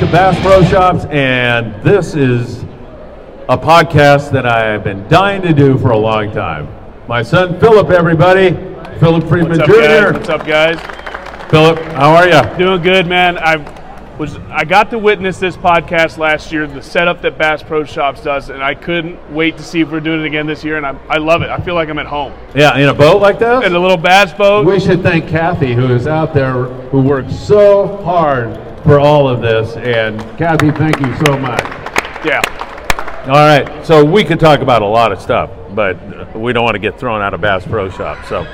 to 0.00 0.06
Bass 0.06 0.40
Pro 0.40 0.64
Shops, 0.64 1.04
and 1.10 1.74
this 1.82 2.14
is 2.14 2.62
a 3.50 3.58
podcast 3.58 4.30
that 4.32 4.46
I 4.46 4.64
have 4.68 4.82
been 4.82 5.06
dying 5.08 5.42
to 5.42 5.52
do 5.52 5.76
for 5.76 5.90
a 5.90 5.96
long 5.98 6.32
time. 6.32 6.68
My 7.06 7.22
son 7.22 7.60
Philip, 7.60 7.90
everybody, 7.90 8.52
Philip 8.98 9.28
Friedman 9.28 9.58
What's 9.58 9.60
up, 9.60 9.66
Jr. 9.66 9.74
guys? 9.74 10.12
What's 10.14 10.28
up, 10.30 10.46
guys? 10.46 11.50
Philip, 11.50 11.78
how 11.92 12.14
are 12.14 12.26
you? 12.26 12.56
Doing 12.58 12.80
good, 12.80 13.06
man. 13.08 13.36
I 13.36 13.56
was 14.16 14.36
I 14.48 14.64
got 14.64 14.88
to 14.92 14.98
witness 14.98 15.38
this 15.38 15.58
podcast 15.58 16.16
last 16.16 16.50
year, 16.50 16.66
the 16.66 16.82
setup 16.82 17.20
that 17.20 17.36
Bass 17.36 17.62
Pro 17.62 17.84
Shops 17.84 18.22
does, 18.22 18.48
and 18.48 18.62
I 18.62 18.74
couldn't 18.74 19.18
wait 19.34 19.58
to 19.58 19.62
see 19.62 19.80
if 19.82 19.90
we're 19.90 20.00
doing 20.00 20.20
it 20.22 20.26
again 20.26 20.46
this 20.46 20.64
year. 20.64 20.78
And 20.78 20.86
I, 20.86 20.98
I 21.10 21.18
love 21.18 21.42
it. 21.42 21.50
I 21.50 21.58
feel 21.60 21.74
like 21.74 21.90
I'm 21.90 21.98
at 21.98 22.06
home 22.06 22.32
Yeah, 22.54 22.74
in 22.78 22.88
a 22.88 22.94
boat 22.94 23.20
like 23.20 23.38
this. 23.38 23.66
in 23.66 23.74
a 23.74 23.78
little 23.78 23.98
bass 23.98 24.32
boat. 24.32 24.64
We 24.64 24.80
should 24.80 25.02
thank 25.02 25.28
Kathy, 25.28 25.74
who 25.74 25.88
is 25.94 26.06
out 26.06 26.32
there, 26.32 26.64
who 26.88 27.02
works 27.02 27.38
so 27.38 27.98
hard 28.02 28.69
for 28.82 28.98
all 28.98 29.28
of 29.28 29.40
this. 29.40 29.76
And 29.76 30.20
Kathy, 30.38 30.70
thank 30.70 31.00
you 31.00 31.14
so 31.26 31.38
much. 31.38 31.62
Yeah, 32.24 32.42
All 33.26 33.32
right, 33.32 33.86
so 33.86 34.04
we 34.04 34.24
could 34.24 34.38
talk 34.38 34.60
about 34.60 34.82
a 34.82 34.86
lot 34.86 35.10
of 35.10 35.20
stuff, 35.20 35.50
but 35.74 35.96
we 36.36 36.52
don't 36.52 36.64
want 36.64 36.74
to 36.74 36.78
get 36.80 36.98
thrown 36.98 37.22
out 37.22 37.32
of 37.32 37.40
Bass 37.40 37.66
Pro 37.66 37.88
Shop. 37.88 38.24
So 38.26 38.46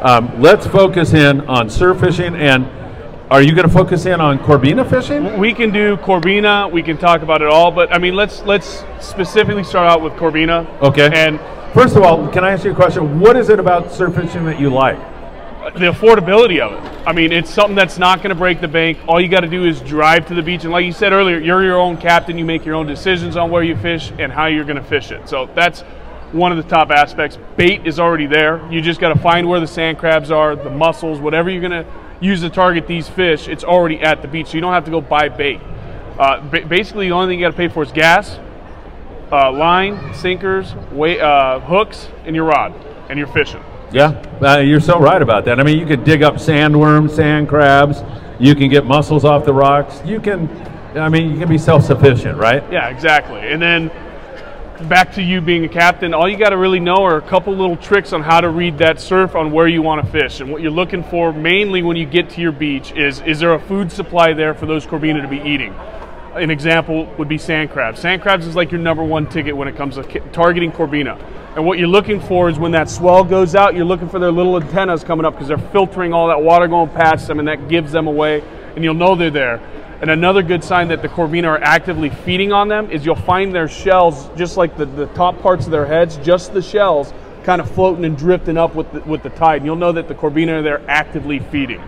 um, 0.00 0.40
let's 0.40 0.66
focus 0.66 1.12
in 1.12 1.40
on 1.42 1.68
surf 1.68 1.98
fishing. 1.98 2.36
And 2.36 2.64
are 3.30 3.42
you 3.42 3.54
going 3.54 3.66
to 3.66 3.72
focus 3.74 4.06
in 4.06 4.20
on 4.20 4.38
Corbina 4.38 4.88
fishing? 4.88 5.38
we 5.38 5.52
can 5.52 5.72
do 5.72 5.96
Corbina. 5.96 6.70
We 6.70 6.82
can 6.82 6.96
talk 6.96 7.22
about 7.22 7.42
it 7.42 7.48
all, 7.48 7.70
but 7.70 7.92
I 7.92 7.98
mean, 7.98 8.14
let's 8.14 8.42
let's 8.42 8.84
specifically 9.00 9.64
start 9.64 9.90
out 9.90 10.00
with 10.02 10.12
Corbina. 10.14 10.66
Okay. 10.80 11.10
And 11.12 11.40
First 11.72 11.96
of 11.96 12.02
all, 12.02 12.28
can 12.28 12.44
I 12.44 12.50
ask 12.50 12.66
you 12.66 12.72
a 12.72 12.74
question? 12.74 13.18
What 13.18 13.34
is 13.34 13.48
it 13.48 13.58
about 13.58 13.90
surf 13.90 14.14
fishing 14.14 14.44
that 14.44 14.60
you 14.60 14.68
like? 14.68 14.98
The 15.70 15.92
affordability 15.92 16.60
of 16.60 16.72
it. 16.72 17.06
I 17.06 17.12
mean, 17.12 17.32
it's 17.32 17.50
something 17.50 17.76
that's 17.76 17.96
not 17.96 18.18
going 18.18 18.30
to 18.30 18.34
break 18.34 18.60
the 18.60 18.68
bank. 18.68 18.98
All 19.06 19.20
you 19.20 19.28
got 19.28 19.40
to 19.40 19.48
do 19.48 19.64
is 19.64 19.80
drive 19.80 20.26
to 20.26 20.34
the 20.34 20.42
beach, 20.42 20.64
and 20.64 20.72
like 20.72 20.84
you 20.84 20.92
said 20.92 21.12
earlier, 21.12 21.38
you're 21.38 21.62
your 21.62 21.78
own 21.78 21.96
captain. 21.96 22.36
You 22.36 22.44
make 22.44 22.64
your 22.64 22.74
own 22.74 22.86
decisions 22.86 23.36
on 23.36 23.50
where 23.50 23.62
you 23.62 23.76
fish 23.76 24.12
and 24.18 24.32
how 24.32 24.46
you're 24.46 24.64
going 24.64 24.76
to 24.76 24.84
fish 24.84 25.10
it. 25.12 25.28
So 25.28 25.48
that's 25.54 25.82
one 26.32 26.50
of 26.50 26.58
the 26.58 26.68
top 26.68 26.90
aspects. 26.90 27.38
Bait 27.56 27.86
is 27.86 28.00
already 28.00 28.26
there. 28.26 28.66
You 28.72 28.80
just 28.80 29.00
got 29.00 29.14
to 29.14 29.18
find 29.20 29.48
where 29.48 29.60
the 29.60 29.66
sand 29.66 29.98
crabs 29.98 30.30
are, 30.30 30.56
the 30.56 30.70
mussels, 30.70 31.20
whatever 31.20 31.48
you're 31.48 31.60
going 31.60 31.84
to 31.84 31.86
use 32.20 32.40
to 32.40 32.50
target 32.50 32.86
these 32.86 33.08
fish. 33.08 33.48
It's 33.48 33.64
already 33.64 34.00
at 34.00 34.22
the 34.22 34.28
beach, 34.28 34.48
so 34.48 34.54
you 34.54 34.60
don't 34.60 34.72
have 34.72 34.84
to 34.86 34.90
go 34.90 35.00
buy 35.00 35.28
bait. 35.28 35.60
Uh, 36.18 36.40
ba- 36.48 36.66
basically, 36.66 37.08
the 37.08 37.14
only 37.14 37.32
thing 37.32 37.38
you 37.38 37.46
got 37.46 37.52
to 37.52 37.56
pay 37.56 37.68
for 37.68 37.82
is 37.82 37.92
gas, 37.92 38.38
uh, 39.30 39.52
line, 39.52 40.14
sinkers, 40.14 40.72
uh, 40.72 41.60
hooks, 41.60 42.08
and 42.24 42.34
your 42.34 42.46
rod, 42.46 42.74
and 43.08 43.18
you're 43.18 43.28
fishing. 43.28 43.62
Yeah, 43.92 44.22
uh, 44.40 44.58
you're 44.58 44.80
so 44.80 44.98
right 44.98 45.20
about 45.20 45.44
that. 45.44 45.60
I 45.60 45.62
mean, 45.62 45.78
you 45.78 45.84
could 45.84 46.02
dig 46.02 46.22
up 46.22 46.36
sandworms, 46.36 47.10
sand 47.10 47.48
crabs. 47.48 48.02
You 48.40 48.54
can 48.54 48.70
get 48.70 48.86
mussels 48.86 49.24
off 49.24 49.44
the 49.44 49.52
rocks. 49.52 50.00
You 50.04 50.18
can, 50.18 50.48
I 50.96 51.10
mean, 51.10 51.30
you 51.30 51.38
can 51.38 51.48
be 51.48 51.58
self-sufficient, 51.58 52.38
right? 52.38 52.64
Yeah, 52.72 52.88
exactly. 52.88 53.40
And 53.40 53.60
then 53.60 53.90
back 54.88 55.12
to 55.12 55.22
you 55.22 55.40
being 55.40 55.64
a 55.64 55.68
captain, 55.68 56.14
all 56.14 56.28
you 56.28 56.36
got 56.36 56.50
to 56.50 56.56
really 56.56 56.80
know 56.80 57.04
are 57.04 57.16
a 57.16 57.22
couple 57.22 57.54
little 57.54 57.76
tricks 57.76 58.12
on 58.12 58.22
how 58.22 58.40
to 58.40 58.48
read 58.48 58.78
that 58.78 58.98
surf 58.98 59.36
on 59.36 59.52
where 59.52 59.68
you 59.68 59.82
want 59.82 60.04
to 60.04 60.10
fish. 60.10 60.40
And 60.40 60.50
what 60.50 60.62
you're 60.62 60.70
looking 60.70 61.04
for 61.04 61.32
mainly 61.32 61.82
when 61.82 61.96
you 61.96 62.06
get 62.06 62.30
to 62.30 62.40
your 62.40 62.52
beach 62.52 62.92
is 62.92 63.20
is 63.20 63.40
there 63.40 63.52
a 63.54 63.60
food 63.60 63.92
supply 63.92 64.32
there 64.32 64.54
for 64.54 64.66
those 64.66 64.86
corvina 64.86 65.20
to 65.22 65.28
be 65.28 65.40
eating? 65.40 65.74
An 66.34 66.50
example 66.50 67.04
would 67.18 67.28
be 67.28 67.36
sand 67.36 67.70
crabs. 67.70 68.00
Sand 68.00 68.22
crabs 68.22 68.46
is 68.46 68.56
like 68.56 68.72
your 68.72 68.80
number 68.80 69.04
one 69.04 69.28
ticket 69.28 69.54
when 69.54 69.68
it 69.68 69.76
comes 69.76 69.96
to 69.96 70.02
targeting 70.30 70.72
corvina. 70.72 71.20
And 71.54 71.66
what 71.66 71.78
you're 71.78 71.88
looking 71.88 72.18
for 72.18 72.48
is 72.48 72.58
when 72.58 72.72
that 72.72 72.88
swell 72.88 73.24
goes 73.24 73.54
out, 73.54 73.74
you're 73.74 73.84
looking 73.84 74.08
for 74.08 74.18
their 74.18 74.32
little 74.32 74.56
antennas 74.56 75.04
coming 75.04 75.26
up 75.26 75.34
because 75.34 75.48
they're 75.48 75.58
filtering 75.58 76.14
all 76.14 76.28
that 76.28 76.42
water 76.42 76.66
going 76.66 76.88
past 76.90 77.26
them 77.26 77.38
and 77.38 77.48
that 77.48 77.68
gives 77.68 77.92
them 77.92 78.06
away 78.06 78.42
and 78.74 78.82
you'll 78.82 78.94
know 78.94 79.14
they're 79.14 79.30
there. 79.30 79.60
And 80.00 80.10
another 80.10 80.42
good 80.42 80.64
sign 80.64 80.88
that 80.88 81.02
the 81.02 81.08
corvina 81.08 81.46
are 81.46 81.62
actively 81.62 82.08
feeding 82.08 82.52
on 82.52 82.68
them 82.68 82.90
is 82.90 83.04
you'll 83.04 83.14
find 83.14 83.54
their 83.54 83.68
shells, 83.68 84.28
just 84.36 84.56
like 84.56 84.76
the, 84.76 84.86
the 84.86 85.06
top 85.08 85.40
parts 85.40 85.66
of 85.66 85.70
their 85.70 85.86
heads, 85.86 86.16
just 86.18 86.54
the 86.54 86.62
shells, 86.62 87.12
kind 87.44 87.60
of 87.60 87.70
floating 87.70 88.04
and 88.04 88.16
drifting 88.16 88.56
up 88.56 88.74
with 88.74 88.90
the, 88.92 89.00
with 89.00 89.22
the 89.22 89.30
tide. 89.30 89.58
And 89.58 89.66
you'll 89.66 89.76
know 89.76 89.92
that 89.92 90.08
the 90.08 90.14
corvina 90.14 90.58
are 90.58 90.62
there 90.62 90.82
actively 90.88 91.38
feeding. 91.38 91.82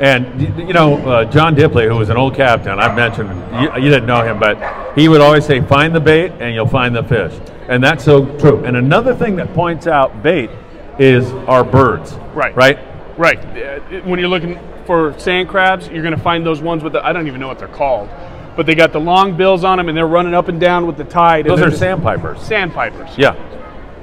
And 0.00 0.58
you 0.58 0.72
know, 0.72 0.96
uh, 0.98 1.24
John 1.24 1.54
Dipley, 1.54 1.86
who 1.86 1.96
was 1.96 2.08
an 2.08 2.16
old 2.16 2.34
captain, 2.34 2.78
I've 2.78 2.94
mentioned 2.94 3.30
you, 3.60 3.82
you 3.82 3.90
didn't 3.90 4.06
know 4.06 4.22
him, 4.22 4.38
but 4.38 4.96
he 4.96 5.08
would 5.08 5.20
always 5.20 5.44
say, 5.44 5.60
"Find 5.60 5.92
the 5.92 5.98
bait, 5.98 6.30
and 6.38 6.54
you'll 6.54 6.68
find 6.68 6.94
the 6.94 7.02
fish," 7.02 7.32
and 7.68 7.82
that's 7.82 8.04
so 8.04 8.24
true. 8.38 8.64
And 8.64 8.76
another 8.76 9.14
thing 9.14 9.36
that 9.36 9.52
points 9.54 9.86
out 9.86 10.22
bait 10.22 10.50
is 10.98 11.30
our 11.46 11.64
birds. 11.64 12.14
Right. 12.34 12.54
Right. 12.56 12.78
Right. 13.16 13.38
Uh, 13.38 13.80
When 14.04 14.18
you're 14.18 14.28
looking 14.28 14.58
for 14.86 15.18
sand 15.18 15.48
crabs, 15.48 15.88
you're 15.88 16.02
going 16.02 16.16
to 16.16 16.20
find 16.20 16.44
those 16.46 16.60
ones 16.62 16.82
with 16.82 16.92
the, 16.94 17.04
I 17.04 17.12
don't 17.12 17.26
even 17.26 17.40
know 17.40 17.48
what 17.48 17.58
they're 17.58 17.68
called, 17.68 18.08
but 18.56 18.64
they 18.66 18.74
got 18.74 18.92
the 18.92 19.00
long 19.00 19.36
bills 19.36 19.64
on 19.64 19.78
them 19.78 19.88
and 19.88 19.96
they're 19.96 20.06
running 20.08 20.34
up 20.34 20.48
and 20.48 20.58
down 20.60 20.86
with 20.86 20.96
the 20.96 21.04
tide. 21.04 21.44
Those 21.46 21.60
they're 21.60 21.70
sandpipers. 21.70 22.40
Sandpipers. 22.42 23.16
Yeah. 23.18 23.36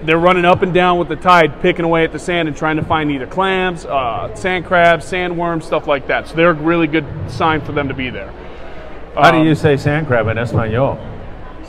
they're 0.04 0.20
running 0.20 0.46
up 0.46 0.62
and 0.62 0.74
down 0.74 1.00
with 1.00 1.08
the 1.08 1.16
tide, 1.16 1.60
picking 1.62 1.84
away 1.86 2.04
at 2.04 2.12
the 2.12 2.20
sand 2.20 2.48
and 2.48 2.56
trying 2.56 2.76
to 2.76 2.84
find 2.84 3.10
either 3.12 3.26
clams, 3.26 3.86
uh, 3.86 4.34
sand 4.36 4.66
crabs, 4.66 5.04
sandworms, 5.06 5.64
stuff 5.64 5.88
like 5.88 6.06
that. 6.08 6.28
So 6.28 6.36
they're 6.36 6.52
a 6.52 6.54
really 6.54 6.86
good 6.88 7.06
sign 7.28 7.62
for 7.62 7.72
them 7.72 7.88
to 7.88 7.94
be 7.96 8.10
there. 8.12 8.32
How 9.16 9.32
do 9.32 9.38
Um, 9.40 9.48
you 9.48 9.56
say 9.56 9.78
sand 9.78 10.06
crab 10.08 10.28
in 10.28 10.38
Espanol? 10.38 11.00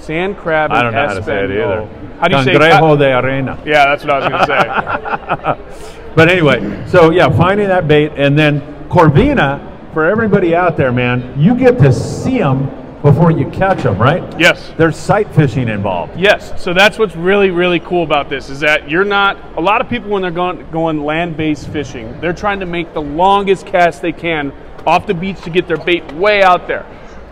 Sand 0.07 0.37
crab. 0.37 0.71
I 0.71 0.83
don't 0.83 0.93
know 0.93 1.07
how 1.07 1.15
to 1.15 1.23
say 1.23 1.45
it 1.45 1.51
Espanol. 1.51 1.89
either. 1.89 2.19
How 2.21 2.29
do 2.29 2.37
you 2.37 2.45
say? 2.45 2.55
Cangrejo 2.55 2.97
de 2.97 3.19
arena. 3.19 3.61
yeah, 3.67 3.87
that's 3.87 4.05
what 4.05 4.13
I 4.15 4.19
was 4.21 4.29
going 4.29 4.47
to 4.47 5.67
say. 5.77 5.93
But 6.17 6.31
anyway, 6.31 6.87
so 6.89 7.11
yeah, 7.11 7.29
finding 7.29 7.69
that 7.69 7.87
bait, 7.87 8.11
and 8.17 8.39
then 8.39 8.63
Corvina 8.89 9.93
for 9.93 10.07
everybody 10.07 10.55
out 10.55 10.75
there, 10.75 10.91
man. 10.91 11.39
You 11.39 11.55
get 11.55 11.77
to 11.81 11.93
see 11.93 12.39
them 12.39 12.71
before 13.03 13.31
you 13.31 13.51
catch 13.51 13.83
them, 13.83 13.99
right? 13.99 14.23
yes. 14.41 14.73
There's 14.79 14.97
sight 14.97 15.29
fishing 15.35 15.69
involved. 15.69 16.19
Yes, 16.19 16.63
so 16.63 16.73
that's 16.73 16.99
what's 16.99 17.15
really, 17.15 17.51
really 17.51 17.81
cool 17.81 18.03
about 18.03 18.31
this 18.31 18.49
is 18.49 18.61
that 18.61 18.89
you're 18.91 19.05
not. 19.05 19.37
A 19.59 19.61
lot 19.61 19.83
of 19.83 19.91
people 19.91 20.09
when 20.09 20.23
they're 20.23 20.31
going 20.31 20.71
going 20.71 21.05
land-based 21.05 21.69
fishing, 21.69 22.19
they're 22.23 22.33
trying 22.33 22.61
to 22.61 22.67
make 22.67 22.95
the 22.95 23.03
longest 23.03 23.67
cast 23.67 24.01
they 24.01 24.13
can 24.13 24.53
off 24.87 25.07
the 25.07 25.15
beach 25.15 25.43
to 25.43 25.51
get 25.51 25.69
their 25.69 25.77
bait 25.77 26.11
way 26.13 26.43
out 26.43 26.67
there. 26.67 26.87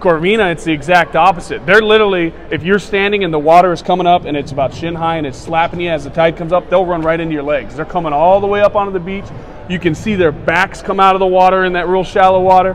Corvina, 0.04 0.52
it's 0.52 0.64
the 0.64 0.72
exact 0.72 1.16
opposite. 1.16 1.64
They're 1.64 1.80
literally, 1.80 2.34
if 2.50 2.62
you're 2.62 2.78
standing 2.78 3.24
and 3.24 3.32
the 3.32 3.38
water 3.38 3.72
is 3.72 3.80
coming 3.80 4.06
up 4.06 4.26
and 4.26 4.36
it's 4.36 4.52
about 4.52 4.74
shin 4.74 4.94
high 4.94 5.16
and 5.16 5.26
it's 5.26 5.38
slapping 5.38 5.80
you 5.80 5.88
as 5.88 6.04
the 6.04 6.10
tide 6.10 6.36
comes 6.36 6.52
up, 6.52 6.68
they'll 6.68 6.84
run 6.84 7.00
right 7.00 7.18
into 7.18 7.32
your 7.32 7.42
legs. 7.42 7.74
They're 7.74 7.86
coming 7.86 8.12
all 8.12 8.38
the 8.40 8.46
way 8.46 8.60
up 8.60 8.76
onto 8.76 8.92
the 8.92 9.00
beach. 9.00 9.24
You 9.70 9.78
can 9.78 9.94
see 9.94 10.14
their 10.14 10.30
backs 10.30 10.82
come 10.82 11.00
out 11.00 11.14
of 11.14 11.20
the 11.20 11.26
water 11.26 11.64
in 11.64 11.72
that 11.72 11.88
real 11.88 12.04
shallow 12.04 12.42
water 12.42 12.74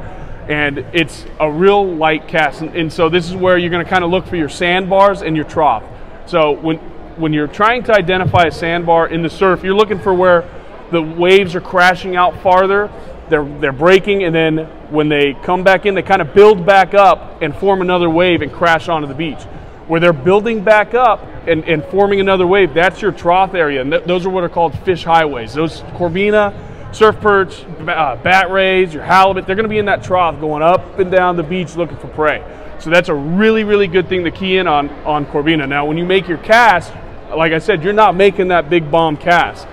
and 0.50 0.80
it's 0.94 1.24
a 1.40 1.52
real 1.52 1.86
light 1.96 2.28
cast. 2.28 2.62
And, 2.62 2.76
and 2.76 2.92
so 2.92 3.08
this 3.08 3.30
is 3.30 3.36
where 3.36 3.60
you're 3.60 3.70
going 3.70 3.86
to 3.86 3.90
kind 3.90 4.04
of 4.04 4.10
look 4.10 4.26
for 4.26 4.36
your 4.36 4.50
sandbars 4.50 5.22
and 5.22 5.36
your 5.36 5.46
trough. 5.46 5.84
So 6.26 6.52
when 6.52 6.78
when 7.20 7.34
you're 7.34 7.48
trying 7.48 7.84
to 7.84 7.94
identify 7.94 8.44
a 8.44 8.52
sandbar 8.52 9.08
in 9.08 9.22
the 9.22 9.30
surf, 9.30 9.64
you're 9.64 9.76
looking 9.76 10.00
for 10.00 10.14
where 10.14 10.50
the 10.90 11.02
waves 11.02 11.54
are 11.54 11.62
crashing 11.62 12.16
out 12.16 12.42
farther. 12.42 12.90
They're 13.30 13.46
they're 13.60 13.72
breaking, 13.72 14.24
and 14.24 14.34
then 14.34 14.68
when 14.90 15.10
they 15.10 15.34
come 15.34 15.64
back 15.64 15.86
in, 15.86 15.94
they 15.94 16.02
kind 16.02 16.22
of 16.22 16.34
build 16.34 16.66
back 16.66 16.94
up 16.94 17.42
and 17.42 17.56
form 17.56 17.82
another 17.82 18.10
wave 18.10 18.42
and 18.42 18.52
crash 18.52 18.90
onto 18.90 19.08
the 19.08 19.14
beach. 19.14 19.42
Where 19.88 20.00
they're 20.00 20.14
building 20.14 20.64
back 20.64 20.94
up 20.94 21.26
and, 21.48 21.64
and 21.66 21.84
forming 21.86 22.20
another 22.20 22.46
wave, 22.46 22.74
that's 22.74 23.02
your 23.02 23.12
trough 23.12 23.56
area, 23.56 23.82
and 23.82 23.92
th- 23.92 24.04
those 24.04 24.26
are 24.26 24.30
what 24.30 24.44
are 24.44 24.50
called 24.50 24.78
fish 24.80 25.04
highways. 25.04 25.54
Those 25.54 25.82
corvina, 25.82 26.54
surf 26.94 27.20
perch, 27.20 27.64
uh, 27.64 28.16
bat 28.18 28.52
rays, 28.52 28.94
your 28.94 29.04
halibut, 29.04 29.48
they're 29.48 29.56
going 29.56 29.64
to 29.64 29.70
be 29.70 29.80
in 29.80 29.86
that 29.86 30.04
trough 30.04 30.40
going 30.40 30.62
up 30.62 31.00
and 31.00 31.12
down 31.12 31.38
the 31.38 31.44
beach 31.44 31.76
looking 31.76 31.98
for 31.98 32.08
prey. 32.08 32.44
So 32.80 32.90
that's 32.90 33.10
a 33.10 33.16
really, 33.16 33.64
really 33.64 33.88
good 33.88 34.08
thing 34.08 34.24
to 34.24 34.32
key 34.32 34.58
in 34.58 34.68
on 34.68 34.90
on 35.06 35.26
corvina. 35.26 35.68
Now, 35.68 35.86
when 35.86 35.98
you 35.98 36.06
make 36.06 36.28
your 36.28 36.38
cast, 36.38 36.94
like 37.36 37.52
I 37.52 37.60
said, 37.60 37.84
you're 37.84 37.94
not 37.94 38.16
making 38.16 38.50
that 38.50 38.70
big 38.70 38.90
bomb 38.90 39.18
cast. 39.18 39.68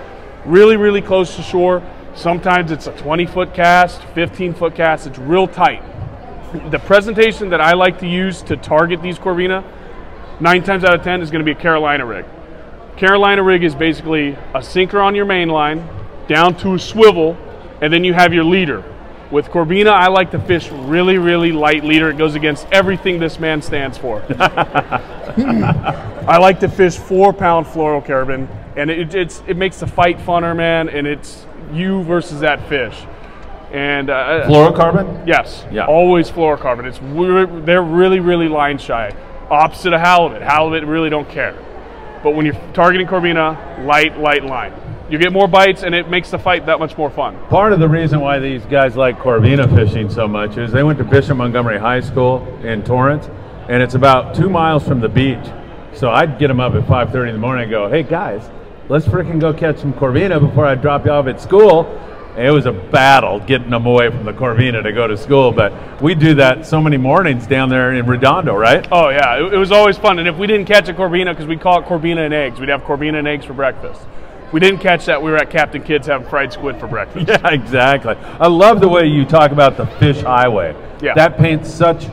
Really, 0.45 0.77
really 0.77 1.01
close 1.01 1.35
to 1.37 1.41
shore. 1.41 1.81
Sometimes 2.17 2.71
it's 2.71 2.87
a 2.87 2.91
20 2.93 3.27
foot 3.27 3.53
cast, 3.53 4.01
15 4.15 4.55
foot 4.55 4.73
cast. 4.73 5.05
It's 5.05 5.19
real 5.19 5.47
tight. 5.47 5.83
The 6.71 6.79
presentation 6.79 7.49
that 7.49 7.61
I 7.61 7.73
like 7.73 7.99
to 7.99 8.07
use 8.07 8.41
to 8.43 8.57
target 8.57 9.03
these 9.03 9.19
corvina, 9.19 9.63
nine 10.39 10.63
times 10.63 10.83
out 10.83 10.95
of 10.95 11.03
10 11.03 11.21
is 11.21 11.29
going 11.29 11.45
to 11.45 11.45
be 11.45 11.51
a 11.51 11.61
Carolina 11.61 12.07
rig. 12.07 12.25
Carolina 12.95 13.43
rig 13.43 13.63
is 13.63 13.75
basically 13.75 14.35
a 14.55 14.63
sinker 14.63 14.99
on 14.99 15.13
your 15.13 15.25
main 15.25 15.49
line, 15.49 15.87
down 16.27 16.57
to 16.57 16.73
a 16.73 16.79
swivel, 16.79 17.37
and 17.81 17.93
then 17.93 18.03
you 18.03 18.15
have 18.15 18.33
your 18.33 18.45
leader. 18.45 18.83
With 19.29 19.49
Corvina, 19.49 19.91
I 19.91 20.07
like 20.07 20.31
to 20.31 20.39
fish 20.39 20.71
really, 20.71 21.19
really 21.19 21.51
light 21.51 21.83
leader. 21.83 22.09
It 22.09 22.17
goes 22.17 22.33
against 22.33 22.65
everything 22.71 23.19
this 23.19 23.39
man 23.39 23.61
stands 23.61 23.95
for. 23.95 24.23
I 24.39 26.37
like 26.39 26.61
to 26.61 26.67
fish 26.67 26.97
four 26.97 27.31
pound 27.31 27.67
fluorocarbon, 27.67 28.47
and 28.75 28.89
it, 28.89 29.13
it 29.13 29.55
makes 29.55 29.79
the 29.79 29.87
fight 29.87 30.17
funner, 30.17 30.55
man. 30.55 30.89
And 30.89 31.05
it's 31.05 31.45
you 31.71 32.03
versus 32.03 32.39
that 32.41 32.67
fish. 32.69 32.95
And 33.71 34.09
uh, 34.09 34.47
Fluorocarbon? 34.47 35.27
yes, 35.27 35.65
Yeah. 35.71 35.85
always 35.87 36.29
fluorocarbon. 36.31 36.85
It's 36.85 36.99
they're 37.65 37.81
really, 37.83 38.19
really 38.19 38.47
line 38.47 38.77
shy. 38.77 39.11
Opposite 39.49 39.93
of 39.93 39.99
halibut. 40.01 40.41
Halibut 40.41 40.85
really 40.85 41.09
don't 41.09 41.27
care. 41.29 41.55
But 42.23 42.33
when 42.35 42.45
you're 42.45 42.55
targeting 42.73 43.07
Corvina, 43.07 43.85
light, 43.85 44.17
light 44.19 44.43
line. 44.45 44.73
You 45.09 45.17
get 45.17 45.31
more 45.31 45.47
bites, 45.47 45.83
and 45.83 45.95
it 45.95 46.09
makes 46.09 46.31
the 46.31 46.37
fight 46.39 46.65
that 46.65 46.79
much 46.79 46.97
more 46.97 47.09
fun. 47.09 47.37
Part 47.47 47.71
of 47.71 47.79
the 47.79 47.87
reason 47.87 48.19
why 48.19 48.39
these 48.39 48.65
guys 48.65 48.97
like 48.97 49.17
Corvina 49.19 49.73
fishing 49.73 50.09
so 50.09 50.27
much 50.27 50.57
is 50.57 50.71
they 50.73 50.83
went 50.83 50.97
to 50.97 51.05
Bishop 51.05 51.37
Montgomery 51.37 51.77
High 51.79 52.01
School 52.01 52.45
in 52.61 52.83
Torrance, 52.83 53.29
and 53.69 53.81
it's 53.81 53.95
about 53.95 54.35
two 54.35 54.49
miles 54.49 54.85
from 54.85 54.99
the 54.99 55.07
beach. 55.07 55.45
So 55.93 56.09
I'd 56.09 56.37
get 56.37 56.47
them 56.49 56.59
up 56.59 56.73
at 56.75 56.83
5:30 56.87 57.29
in 57.29 57.35
the 57.35 57.39
morning 57.39 57.63
and 57.63 57.71
go, 57.71 57.87
"Hey 57.89 58.03
guys, 58.03 58.49
let's 58.89 59.05
freaking 59.05 59.39
go 59.39 59.53
catch 59.53 59.79
some 59.79 59.93
Corvina 59.93 60.39
before 60.39 60.65
I 60.65 60.75
drop 60.75 61.05
you 61.05 61.11
off 61.11 61.27
at 61.27 61.41
school." 61.41 61.85
It 62.37 62.51
was 62.51 62.67
a 62.67 62.71
battle 62.71 63.39
getting 63.39 63.71
them 63.71 63.87
away 63.87 64.11
from 64.11 64.23
the 64.23 64.31
Corvina 64.31 64.83
to 64.83 64.91
go 64.91 65.07
to 65.07 65.17
school, 65.17 65.51
but 65.51 65.99
we 65.99 66.13
do 66.13 66.35
that 66.35 66.67
so 66.67 66.79
many 66.79 66.95
mornings 66.95 67.47
down 67.47 67.69
there 67.69 67.91
in 67.91 68.05
Redondo, 68.05 68.55
right? 68.55 68.87
Oh 68.91 69.09
yeah, 69.09 69.37
it, 69.37 69.55
it 69.55 69.57
was 69.57 69.71
always 69.71 69.97
fun. 69.97 70.19
And 70.19 70.27
if 70.27 70.37
we 70.37 70.45
didn't 70.45 70.67
catch 70.67 70.87
a 70.87 70.93
Corvina, 70.93 71.31
because 71.31 71.47
we 71.47 71.57
call 71.57 71.79
it 71.81 71.85
Corvina 71.85 72.23
and 72.25 72.35
eggs, 72.35 72.59
we'd 72.59 72.69
have 72.69 72.83
Corvina 72.83 73.17
and 73.17 73.27
eggs 73.27 73.43
for 73.43 73.53
breakfast. 73.53 73.99
We 74.51 74.59
didn't 74.59 74.81
catch 74.81 75.07
that, 75.07 75.21
we 75.21 75.31
were 75.31 75.37
at 75.37 75.49
Captain 75.49 75.81
Kidd's 75.81 76.05
having 76.05 76.27
fried 76.27 76.53
squid 76.53 76.79
for 76.79 76.85
breakfast. 76.85 77.27
Yeah, 77.27 77.49
exactly. 77.49 78.13
I 78.15 78.47
love 78.47 78.81
the 78.81 78.87
way 78.87 79.07
you 79.07 79.25
talk 79.25 79.51
about 79.51 79.75
the 79.75 79.87
fish 79.87 80.21
highway. 80.21 80.75
Yeah. 81.01 81.15
That 81.15 81.37
paints 81.37 81.73
such 81.73 82.05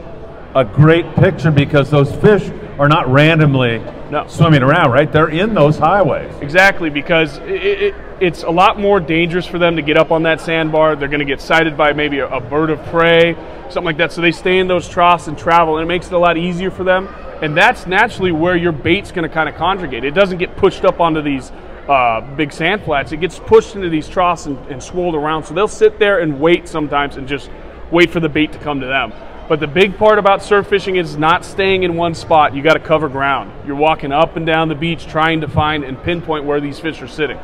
a 0.55 0.65
great 0.65 1.15
picture 1.17 1.51
because 1.51 1.91
those 1.91 2.13
fish 2.17 2.51
are 2.79 2.89
not 2.89 3.09
randomly 3.09 3.79
No. 4.11 4.27
swimming 4.27 4.63
around, 4.63 4.91
right? 4.91 5.11
They're 5.11 5.29
in 5.29 5.55
those 5.55 5.79
highways. 5.79 6.33
Exactly, 6.41 6.91
because 6.91 7.39
it, 7.39 7.51
it, 7.51 7.95
it's 8.21 8.43
a 8.43 8.51
lot 8.51 8.79
more 8.79 9.01
dangerous 9.01 9.47
for 9.47 9.59
them 9.59 9.77
to 9.77 9.83
get 9.83 9.97
up 9.97 10.11
on 10.11 10.25
that 10.25 10.41
sandbar. 10.41 10.97
They're 10.97 11.09
going 11.09 11.21
to 11.21 11.25
get 11.25 11.41
sighted 11.41 11.77
by 11.77 11.93
maybe 11.93 12.19
a, 12.19 12.29
a 12.29 12.41
bird 12.41 12.71
of 12.71 12.85
prey, 12.87 13.35
something 13.65 13.85
like 13.85 13.99
that. 13.99 14.13
So 14.13 14.21
they 14.21 14.33
stay 14.33 14.59
in 14.59 14.67
those 14.67 14.89
troughs 14.89 15.29
and 15.29 15.39
travel, 15.39 15.79
and 15.79 15.85
it 15.85 15.89
makes 15.89 16.07
it 16.07 16.13
a 16.13 16.19
lot 16.19 16.37
easier 16.37 16.71
for 16.71 16.85
them. 16.85 17.09
And 17.43 17.57
that's 17.57 17.87
naturally 17.87 18.33
where 18.33 18.57
your 18.57 18.73
bait's 18.73 19.13
going 19.13 19.29
to 19.29 19.33
kind 19.33 19.49
of 19.49 19.55
conjugate. 19.57 20.05
It 20.05 20.15
doesn't 20.15 20.39
get 20.39 20.57
pushed 20.57 20.85
up 20.85 21.01
onto 21.01 21.21
these 21.23 21.51
uh, 21.89 22.23
big 22.37 22.53
sand 22.53 22.83
flats. 22.83 23.13
It 23.13 23.19
gets 23.19 23.39
pushed 23.39 23.77
into 23.77 23.89
these 23.91 24.09
troughs 24.09 24.47
and, 24.47 24.57
and 24.69 24.83
swirled 24.83 25.15
around. 25.15 25.45
So 25.45 25.55
they'll 25.55 25.69
sit 25.69 25.99
there 25.99 26.21
and 26.21 26.41
wait 26.41 26.67
sometimes 26.69 27.17
and 27.17 27.29
just 27.29 27.51
wait 27.91 28.11
for 28.11 28.21
the 28.21 28.29
bait 28.29 28.53
to 28.53 28.59
come 28.59 28.81
to 28.81 28.87
them. 28.87 29.13
But 29.49 29.61
the 29.61 29.67
big 29.67 29.99
part 29.99 30.19
about 30.19 30.43
surf 30.43 30.69
fishing 30.69 30.97
is 30.97 31.19
not 31.19 31.45
staying 31.45 31.83
in 31.83 31.97
one 31.97 32.15
spot. 32.15 32.55
You 32.55 32.63
got 32.63 32.75
to 32.75 32.81
cover 32.81 33.09
ground. 33.11 33.53
You're 33.67 33.77
walking 33.77 34.11
up 34.11 34.37
and 34.37 34.47
down 34.47 34.69
the 34.69 34.75
beach 34.75 35.07
trying 35.07 35.43
to 35.43 35.49
find 35.49 35.85
and 35.85 36.03
pinpoint 36.03 36.45
where 36.45 36.61
these 36.61 36.79
fish 36.79 37.03
are 37.03 37.09
sitting. 37.09 37.39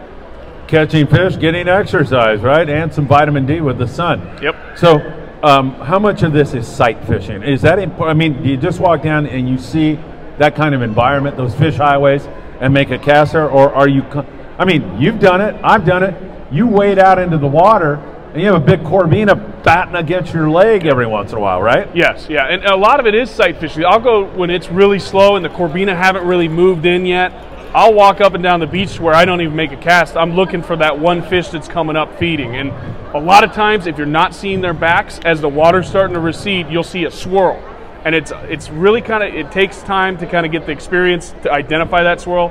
Catching 0.66 1.06
fish, 1.06 1.36
getting 1.36 1.68
exercise, 1.68 2.40
right? 2.40 2.68
And 2.68 2.94
some 2.94 3.06
vitamin 3.06 3.44
D 3.44 3.60
with 3.60 3.76
the 3.76 3.88
sun. 3.88 4.38
Yep. 4.40 4.78
So, 4.78 5.16
um, 5.42 5.72
how 5.72 5.98
much 5.98 6.22
of 6.22 6.32
this 6.32 6.54
is 6.54 6.66
sight 6.66 7.04
fishing? 7.06 7.42
Is 7.42 7.62
that 7.62 7.78
important? 7.78 8.16
I 8.16 8.18
mean, 8.18 8.42
do 8.42 8.48
you 8.48 8.56
just 8.56 8.80
walk 8.80 9.02
down 9.02 9.26
and 9.26 9.48
you 9.48 9.58
see 9.58 9.98
that 10.38 10.54
kind 10.54 10.74
of 10.74 10.82
environment, 10.82 11.36
those 11.36 11.54
fish 11.54 11.76
highways, 11.76 12.26
and 12.60 12.72
make 12.72 12.90
a 12.90 12.98
cast 12.98 13.32
there? 13.32 13.48
Or 13.48 13.74
are 13.74 13.88
you, 13.88 14.02
co- 14.04 14.26
I 14.58 14.64
mean, 14.64 15.00
you've 15.00 15.18
done 15.18 15.40
it, 15.40 15.58
I've 15.62 15.84
done 15.84 16.02
it. 16.02 16.14
You 16.52 16.66
wade 16.66 16.98
out 16.98 17.18
into 17.18 17.36
the 17.36 17.46
water 17.46 17.96
and 18.32 18.40
you 18.40 18.52
have 18.52 18.62
a 18.62 18.64
big 18.64 18.80
corvina 18.80 19.34
batting 19.64 19.96
against 19.96 20.32
your 20.32 20.48
leg 20.48 20.86
every 20.86 21.06
once 21.06 21.32
in 21.32 21.38
a 21.38 21.40
while, 21.40 21.60
right? 21.60 21.94
Yes, 21.96 22.28
yeah, 22.28 22.46
and 22.46 22.64
a 22.64 22.76
lot 22.76 23.00
of 23.00 23.06
it 23.06 23.14
is 23.14 23.28
sight 23.28 23.58
fishing. 23.58 23.84
I'll 23.84 24.00
go 24.00 24.24
when 24.24 24.50
it's 24.50 24.68
really 24.68 25.00
slow 25.00 25.34
and 25.34 25.44
the 25.44 25.48
corbina 25.48 25.96
haven't 25.96 26.24
really 26.24 26.48
moved 26.48 26.86
in 26.86 27.06
yet. 27.06 27.32
I'll 27.74 27.94
walk 27.94 28.20
up 28.20 28.34
and 28.34 28.42
down 28.42 28.58
the 28.58 28.66
beach 28.66 28.98
where 28.98 29.14
I 29.14 29.24
don't 29.24 29.40
even 29.40 29.54
make 29.54 29.70
a 29.70 29.76
cast. 29.76 30.16
I'm 30.16 30.34
looking 30.34 30.62
for 30.62 30.76
that 30.76 30.98
one 30.98 31.22
fish 31.22 31.48
that's 31.48 31.68
coming 31.68 31.94
up 31.96 32.18
feeding. 32.18 32.56
And 32.56 32.70
a 33.14 33.20
lot 33.20 33.44
of 33.44 33.52
times, 33.52 33.86
if 33.86 33.96
you're 33.96 34.06
not 34.06 34.34
seeing 34.34 34.60
their 34.60 34.74
backs 34.74 35.20
as 35.24 35.40
the 35.40 35.48
water's 35.48 35.88
starting 35.88 36.14
to 36.14 36.20
recede, 36.20 36.68
you'll 36.68 36.82
see 36.82 37.04
a 37.04 37.10
swirl. 37.10 37.62
And 38.04 38.14
it's 38.14 38.32
it's 38.44 38.70
really 38.70 39.00
kind 39.00 39.22
of 39.22 39.34
it 39.34 39.52
takes 39.52 39.82
time 39.82 40.16
to 40.18 40.26
kind 40.26 40.46
of 40.46 40.50
get 40.50 40.66
the 40.66 40.72
experience 40.72 41.32
to 41.42 41.52
identify 41.52 42.02
that 42.02 42.20
swirl, 42.20 42.50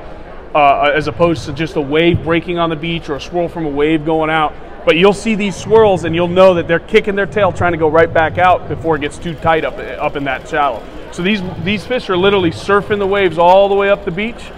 uh, 0.56 0.92
as 0.94 1.08
opposed 1.08 1.46
to 1.46 1.54
just 1.54 1.76
a 1.76 1.82
wave 1.82 2.24
breaking 2.24 2.58
on 2.58 2.70
the 2.70 2.76
beach 2.76 3.10
or 3.10 3.16
a 3.16 3.22
swirl 3.22 3.50
from 3.50 3.66
a 3.66 3.70
wave 3.70 4.06
going 4.06 4.30
out. 4.30 4.54
But 4.86 4.98
you'll 4.98 5.14
see 5.14 5.36
these 5.36 5.56
swirls, 5.56 6.04
and 6.04 6.16
you'll 6.16 6.28
know 6.28 6.54
that 6.56 6.68
they're 6.68 6.80
kicking 6.80 7.16
their 7.16 7.26
tail, 7.26 7.52
trying 7.52 7.74
to 7.74 7.78
go 7.78 7.90
right 7.90 8.12
back 8.12 8.38
out 8.38 8.68
before 8.70 8.96
it 8.96 9.02
gets 9.02 9.18
too 9.18 9.36
tight 9.36 9.66
up 9.66 9.78
up 9.78 10.16
in 10.16 10.24
that 10.24 10.48
shallow. 10.48 10.84
So 11.12 11.22
these 11.22 11.42
these 11.64 11.86
fish 11.86 12.10
are 12.10 12.18
literally 12.18 12.52
surfing 12.52 13.00
the 13.00 13.08
waves 13.08 13.38
all 13.38 13.70
the 13.70 13.76
way 13.76 13.90
up 13.90 14.06
the 14.06 14.12
beach, 14.12 14.52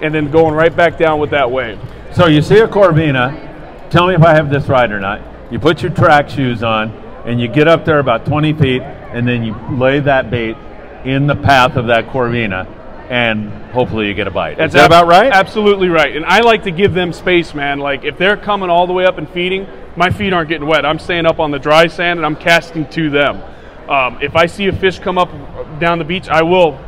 and 0.00 0.14
then 0.14 0.30
going 0.30 0.54
right 0.54 0.74
back 0.74 0.98
down 0.98 1.20
with 1.20 1.30
that 1.30 1.50
wave. 1.50 1.78
So 2.12 2.26
you 2.26 2.42
see 2.42 2.58
a 2.58 2.68
corvina. 2.68 3.90
Tell 3.90 4.06
me 4.06 4.14
if 4.14 4.22
I 4.22 4.34
have 4.34 4.50
this 4.50 4.66
right 4.66 4.90
or 4.90 5.00
not. 5.00 5.20
You 5.50 5.58
put 5.58 5.82
your 5.82 5.92
track 5.92 6.30
shoes 6.30 6.62
on 6.62 6.90
and 7.26 7.40
you 7.40 7.46
get 7.46 7.68
up 7.68 7.84
there 7.84 7.98
about 7.98 8.24
20 8.24 8.54
feet 8.54 8.82
and 8.82 9.28
then 9.28 9.44
you 9.44 9.54
lay 9.70 10.00
that 10.00 10.30
bait 10.30 10.56
in 11.04 11.26
the 11.26 11.36
path 11.36 11.76
of 11.76 11.88
that 11.88 12.06
corvina 12.06 12.66
and 13.08 13.50
hopefully 13.72 14.08
you 14.08 14.14
get 14.14 14.26
a 14.26 14.30
bite. 14.30 14.60
Is 14.60 14.72
that 14.72 14.84
ab- 14.84 14.90
about 14.90 15.06
right? 15.06 15.32
Absolutely 15.32 15.88
right. 15.88 16.14
And 16.16 16.24
I 16.24 16.40
like 16.40 16.62
to 16.64 16.70
give 16.70 16.94
them 16.94 17.12
space, 17.12 17.54
man. 17.54 17.78
Like 17.78 18.04
if 18.04 18.18
they're 18.18 18.36
coming 18.36 18.70
all 18.70 18.86
the 18.86 18.92
way 18.92 19.04
up 19.04 19.18
and 19.18 19.28
feeding, 19.28 19.66
my 19.96 20.10
feet 20.10 20.32
aren't 20.32 20.48
getting 20.48 20.66
wet. 20.66 20.86
I'm 20.86 20.98
staying 20.98 21.26
up 21.26 21.38
on 21.40 21.50
the 21.50 21.58
dry 21.58 21.86
sand 21.86 22.18
and 22.18 22.26
I'm 22.26 22.36
casting 22.36 22.88
to 22.90 23.10
them. 23.10 23.42
Um, 23.88 24.18
if 24.22 24.36
I 24.36 24.46
see 24.46 24.68
a 24.68 24.72
fish 24.72 24.98
come 24.98 25.18
up 25.18 25.30
down 25.78 25.98
the 25.98 26.04
beach, 26.04 26.28
I 26.28 26.42
will 26.42 26.78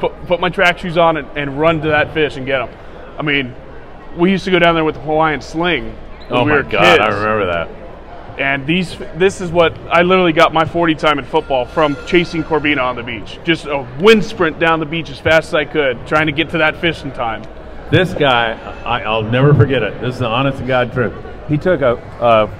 put, 0.00 0.12
put 0.26 0.40
my 0.40 0.48
track 0.48 0.78
shoes 0.78 0.96
on 0.96 1.16
and, 1.16 1.28
and 1.36 1.58
run 1.58 1.80
to 1.80 1.88
that 1.88 2.12
fish 2.14 2.36
and 2.36 2.46
get 2.46 2.58
them. 2.58 2.76
I 3.18 3.22
mean, 3.22 3.54
we 4.16 4.30
used 4.30 4.44
to 4.44 4.50
go 4.50 4.58
down 4.58 4.74
there 4.74 4.84
with 4.84 4.96
the 4.96 5.00
Hawaiian 5.00 5.40
sling. 5.40 5.96
oh 6.30 6.44
we 6.44 6.50
my 6.50 6.62
god, 6.62 7.00
I 7.00 7.08
remember 7.08 7.46
that. 7.46 7.85
And 8.38 8.66
these, 8.66 8.96
this 9.16 9.40
is 9.40 9.50
what 9.50 9.76
I 9.90 10.02
literally 10.02 10.32
got 10.32 10.52
my 10.52 10.64
40 10.66 10.94
time 10.94 11.18
in 11.18 11.24
football 11.24 11.64
from 11.64 11.96
chasing 12.06 12.44
Corbina 12.44 12.82
on 12.82 12.94
the 12.96 13.02
beach. 13.02 13.38
Just 13.44 13.64
a 13.66 13.86
wind 14.00 14.22
sprint 14.24 14.58
down 14.58 14.78
the 14.80 14.86
beach 14.86 15.08
as 15.08 15.18
fast 15.18 15.48
as 15.48 15.54
I 15.54 15.64
could, 15.64 16.06
trying 16.06 16.26
to 16.26 16.32
get 16.32 16.50
to 16.50 16.58
that 16.58 16.76
fish 16.76 17.02
in 17.02 17.12
time. 17.12 17.42
This 17.90 18.12
guy, 18.12 18.52
I, 18.84 19.02
I'll 19.02 19.22
never 19.22 19.54
forget 19.54 19.82
it. 19.82 20.00
This 20.00 20.14
is 20.14 20.20
the 20.20 20.26
honest 20.26 20.58
to 20.58 20.66
God 20.66 20.92
truth. 20.92 21.14
He 21.48 21.56
took 21.56 21.80
a, 21.80 21.94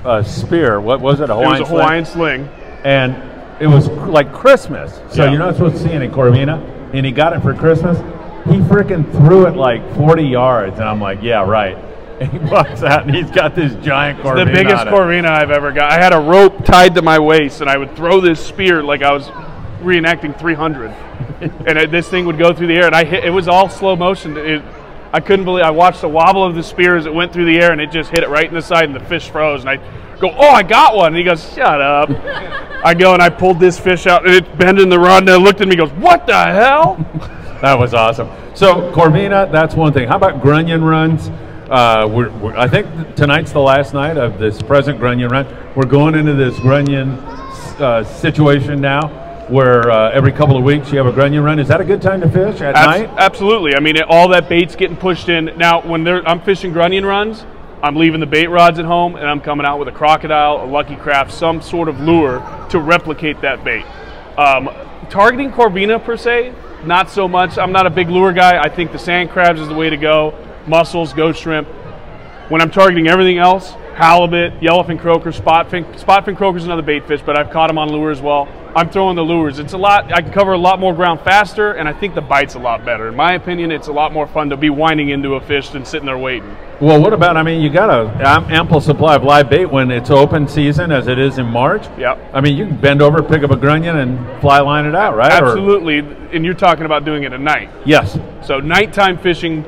a, 0.04 0.18
a 0.18 0.24
spear. 0.24 0.80
What 0.80 1.00
was 1.00 1.20
it? 1.20 1.28
A 1.28 1.32
It 1.32 1.36
Hawaiian 1.36 1.50
was 1.50 1.60
a 1.60 1.64
sling? 1.66 1.80
Hawaiian 1.80 2.04
sling. 2.06 2.48
and 2.84 3.62
it 3.62 3.66
was 3.66 3.88
like 3.88 4.32
Christmas. 4.32 4.94
So 5.10 5.24
Yeah. 5.24 5.30
you're 5.30 5.38
not 5.38 5.54
supposed 5.56 5.76
to 5.76 5.82
see 5.82 5.92
any 5.92 6.08
corvina, 6.08 6.62
and 6.94 7.04
he 7.04 7.10
got 7.12 7.32
it 7.34 7.40
for 7.40 7.52
Christmas. 7.54 7.98
He 8.46 8.58
freaking 8.60 9.10
threw 9.12 9.46
it 9.46 9.56
like 9.56 9.82
40 9.96 10.22
yards, 10.22 10.78
and 10.78 10.84
I'm 10.88 11.00
like, 11.00 11.18
yeah, 11.22 11.44
right. 11.44 11.76
And 12.20 12.32
he 12.32 12.38
walks 12.38 12.82
out, 12.82 13.06
and 13.06 13.14
he's 13.14 13.30
got 13.30 13.54
this 13.54 13.74
giant 13.84 14.20
corvina. 14.20 14.46
The 14.46 14.52
biggest. 14.52 14.86
Corvina 14.86 15.28
I've 15.28 15.50
ever 15.50 15.72
got. 15.72 15.92
I 15.92 15.98
had 15.98 16.12
a 16.12 16.20
rope 16.20 16.64
tied 16.64 16.94
to 16.94 17.02
my 17.02 17.18
waist, 17.18 17.60
and 17.60 17.68
I 17.68 17.76
would 17.76 17.94
throw 17.96 18.20
this 18.20 18.44
spear 18.44 18.82
like 18.82 19.02
I 19.02 19.12
was 19.12 19.26
reenacting 19.80 20.38
300, 20.38 20.90
and 21.66 21.92
this 21.92 22.08
thing 22.08 22.24
would 22.26 22.38
go 22.38 22.52
through 22.52 22.68
the 22.68 22.76
air, 22.76 22.86
and 22.86 22.94
I 22.94 23.04
hit. 23.04 23.24
It 23.24 23.30
was 23.30 23.48
all 23.48 23.68
slow 23.68 23.96
motion. 23.96 24.36
It, 24.36 24.62
I 25.12 25.20
couldn't 25.20 25.44
believe. 25.44 25.64
I 25.64 25.70
watched 25.70 26.00
the 26.00 26.08
wobble 26.08 26.44
of 26.44 26.54
the 26.54 26.62
spear 26.62 26.96
as 26.96 27.06
it 27.06 27.14
went 27.14 27.32
through 27.32 27.46
the 27.46 27.58
air, 27.58 27.72
and 27.72 27.80
it 27.80 27.90
just 27.90 28.10
hit 28.10 28.22
it 28.22 28.28
right 28.28 28.46
in 28.46 28.54
the 28.54 28.62
side, 28.62 28.84
and 28.84 28.94
the 28.94 29.00
fish 29.00 29.30
froze. 29.30 29.60
And 29.60 29.70
I 29.70 29.76
go, 30.18 30.30
"Oh, 30.30 30.50
I 30.50 30.62
got 30.62 30.96
one!" 30.96 31.08
And 31.08 31.16
he 31.16 31.24
goes, 31.24 31.52
"Shut 31.54 31.80
up." 31.80 32.10
I 32.84 32.94
go 32.94 33.14
and 33.14 33.22
I 33.22 33.30
pulled 33.30 33.58
this 33.58 33.78
fish 33.78 34.06
out, 34.06 34.26
and 34.26 34.34
it 34.34 34.58
bent 34.58 34.78
in 34.78 34.88
the 34.88 34.98
rod, 34.98 35.22
and 35.22 35.28
it 35.28 35.38
looked 35.38 35.60
at 35.60 35.68
me, 35.68 35.76
and 35.76 35.88
goes, 35.88 35.98
"What 35.98 36.26
the 36.26 36.44
hell?" 36.44 36.96
That 37.60 37.78
was 37.78 37.94
awesome. 37.94 38.28
So 38.54 38.90
Corvina, 38.92 39.50
that's 39.50 39.74
one 39.74 39.92
thing. 39.92 40.08
How 40.08 40.16
about 40.16 40.40
grunion 40.40 40.84
runs? 40.84 41.30
Uh, 41.68 42.06
we're, 42.08 42.30
we're, 42.38 42.56
I 42.56 42.68
think 42.68 43.16
tonight's 43.16 43.50
the 43.50 43.60
last 43.60 43.92
night 43.92 44.16
of 44.16 44.38
this 44.38 44.62
present 44.62 45.00
grunion 45.00 45.30
run. 45.30 45.46
We're 45.74 45.86
going 45.86 46.14
into 46.14 46.32
this 46.34 46.56
grunion 46.60 47.10
uh, 47.10 48.04
situation 48.04 48.80
now, 48.80 49.08
where 49.48 49.90
uh, 49.90 50.12
every 50.12 50.30
couple 50.30 50.56
of 50.56 50.62
weeks 50.62 50.92
you 50.92 50.98
have 50.98 51.08
a 51.08 51.12
grunion 51.12 51.42
run. 51.42 51.58
Is 51.58 51.66
that 51.66 51.80
a 51.80 51.84
good 51.84 52.00
time 52.00 52.20
to 52.20 52.30
fish 52.30 52.60
at 52.60 52.76
Abs- 52.76 52.86
night? 52.86 53.10
Absolutely. 53.18 53.74
I 53.74 53.80
mean, 53.80 53.96
it, 53.96 54.04
all 54.08 54.28
that 54.28 54.48
bait's 54.48 54.76
getting 54.76 54.96
pushed 54.96 55.28
in. 55.28 55.46
Now, 55.56 55.80
when 55.80 56.04
they're, 56.04 56.26
I'm 56.28 56.40
fishing 56.40 56.72
grunion 56.72 57.04
runs, 57.04 57.44
I'm 57.82 57.96
leaving 57.96 58.20
the 58.20 58.26
bait 58.26 58.46
rods 58.46 58.78
at 58.78 58.84
home, 58.84 59.16
and 59.16 59.26
I'm 59.26 59.40
coming 59.40 59.66
out 59.66 59.80
with 59.80 59.88
a 59.88 59.92
crocodile, 59.92 60.64
a 60.64 60.66
Lucky 60.66 60.94
Craft, 60.94 61.32
some 61.32 61.60
sort 61.60 61.88
of 61.88 61.98
lure 61.98 62.38
to 62.70 62.78
replicate 62.78 63.40
that 63.40 63.64
bait. 63.64 63.84
Um, 64.38 64.70
targeting 65.10 65.50
corvina 65.50 66.02
per 66.02 66.16
se, 66.16 66.54
not 66.84 67.10
so 67.10 67.26
much. 67.26 67.58
I'm 67.58 67.72
not 67.72 67.86
a 67.86 67.90
big 67.90 68.08
lure 68.08 68.32
guy. 68.32 68.62
I 68.62 68.68
think 68.68 68.92
the 68.92 68.98
sand 69.00 69.30
crabs 69.30 69.60
is 69.60 69.66
the 69.66 69.74
way 69.74 69.90
to 69.90 69.96
go. 69.96 70.32
Mussels, 70.66 71.12
ghost 71.12 71.40
shrimp. 71.42 71.68
When 72.48 72.60
I'm 72.60 72.70
targeting 72.70 73.08
everything 73.08 73.38
else, 73.38 73.72
halibut, 73.96 74.60
yellowfin 74.60 75.00
croaker, 75.00 75.32
spotfin. 75.32 75.84
Spotfin 75.98 76.36
croaker 76.36 76.58
is 76.58 76.64
another 76.64 76.82
bait 76.82 77.06
fish, 77.08 77.20
but 77.24 77.36
I've 77.36 77.50
caught 77.50 77.66
them 77.68 77.78
on 77.78 77.88
lure 77.90 78.10
as 78.10 78.20
well. 78.20 78.46
I'm 78.76 78.90
throwing 78.90 79.16
the 79.16 79.22
lures. 79.24 79.58
It's 79.58 79.72
a 79.72 79.78
lot. 79.78 80.12
I 80.12 80.20
can 80.20 80.30
cover 80.32 80.52
a 80.52 80.58
lot 80.58 80.78
more 80.78 80.94
ground 80.94 81.22
faster, 81.22 81.72
and 81.72 81.88
I 81.88 81.94
think 81.94 82.14
the 82.14 82.20
bite's 82.20 82.54
a 82.56 82.58
lot 82.58 82.84
better. 82.84 83.08
In 83.08 83.16
my 83.16 83.32
opinion, 83.32 83.72
it's 83.72 83.88
a 83.88 83.92
lot 83.92 84.12
more 84.12 84.26
fun 84.26 84.50
to 84.50 84.56
be 84.56 84.68
winding 84.68 85.08
into 85.08 85.34
a 85.34 85.40
fish 85.40 85.70
than 85.70 85.84
sitting 85.86 86.04
there 86.04 86.18
waiting. 86.18 86.54
Well, 86.78 87.00
what 87.00 87.14
about? 87.14 87.38
I 87.38 87.42
mean, 87.42 87.62
you 87.62 87.70
got 87.70 87.88
a 87.88 88.10
ample 88.52 88.82
supply 88.82 89.16
of 89.16 89.24
live 89.24 89.48
bait 89.48 89.64
when 89.64 89.90
it's 89.90 90.10
open 90.10 90.46
season, 90.46 90.92
as 90.92 91.08
it 91.08 91.18
is 91.18 91.38
in 91.38 91.46
March. 91.46 91.86
Yep. 91.98 92.32
I 92.34 92.42
mean, 92.42 92.54
you 92.56 92.66
can 92.66 92.76
bend 92.76 93.00
over, 93.00 93.22
pick 93.22 93.42
up 93.42 93.50
a 93.50 93.56
grunion, 93.56 93.96
and 93.96 94.40
fly 94.42 94.60
line 94.60 94.84
it 94.84 94.94
out, 94.94 95.16
right? 95.16 95.42
Or- 95.42 95.46
Absolutely. 95.46 95.98
And 96.36 96.44
you're 96.44 96.52
talking 96.54 96.84
about 96.84 97.04
doing 97.06 97.22
it 97.24 97.32
at 97.32 97.40
night. 97.40 97.70
yes. 97.86 98.18
So 98.44 98.60
nighttime 98.60 99.16
fishing, 99.18 99.64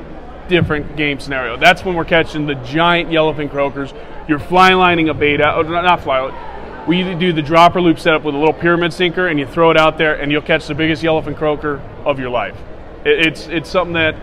different 0.49 0.97
game 0.97 1.19
scenario. 1.19 1.55
That's 1.57 1.85
when 1.85 1.95
we're 1.95 2.05
catching 2.05 2.45
the 2.45 2.55
giant 2.55 3.09
yellowfin 3.09 3.49
croakers. 3.49 3.93
You're 4.27 4.39
fly 4.39 4.73
lining 4.73 5.09
a 5.09 5.13
out, 5.41 5.65
or 5.65 5.69
not 5.69 6.01
fly. 6.01 6.85
We 6.87 7.03
do 7.15 7.31
the 7.31 7.41
dropper 7.41 7.81
loop 7.81 7.99
setup 7.99 8.23
with 8.23 8.35
a 8.35 8.37
little 8.37 8.53
pyramid 8.53 8.91
sinker, 8.91 9.27
and 9.27 9.39
you 9.39 9.45
throw 9.45 9.71
it 9.71 9.77
out 9.77 9.97
there, 9.97 10.19
and 10.19 10.31
you'll 10.31 10.41
catch 10.41 10.67
the 10.67 10.75
biggest 10.75 11.03
yellowfin 11.03 11.37
croaker 11.37 11.81
of 12.05 12.19
your 12.19 12.29
life. 12.29 12.57
It, 13.05 13.27
it's 13.27 13.47
it's 13.47 13.69
something 13.69 13.93
that 13.93 14.15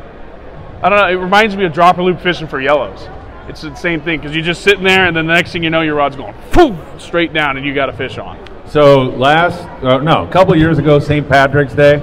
I 0.82 0.88
don't 0.88 1.00
know. 1.00 1.08
It 1.08 1.22
reminds 1.22 1.56
me 1.56 1.64
of 1.64 1.72
dropper 1.72 2.02
loop 2.02 2.20
fishing 2.20 2.48
for 2.48 2.60
yellows. 2.60 3.08
it's 3.48 3.62
the 3.62 3.74
same 3.74 4.00
thing 4.00 4.20
because 4.20 4.34
you're 4.34 4.44
just 4.44 4.62
sitting 4.62 4.84
there, 4.84 5.06
and 5.06 5.16
then 5.16 5.26
the 5.26 5.34
next 5.34 5.52
thing 5.52 5.62
you 5.62 5.70
know, 5.70 5.80
your 5.80 5.94
rod's 5.94 6.16
going 6.16 6.34
poof, 6.50 6.76
straight 7.00 7.32
down, 7.32 7.56
and 7.56 7.64
you 7.64 7.74
got 7.74 7.88
a 7.88 7.92
fish 7.92 8.18
on. 8.18 8.38
So 8.68 9.02
last, 9.02 9.60
uh, 9.84 9.98
no, 9.98 10.26
a 10.26 10.30
couple 10.30 10.56
years 10.56 10.78
ago, 10.78 10.98
St. 10.98 11.28
Patrick's 11.28 11.74
Day, 11.74 12.02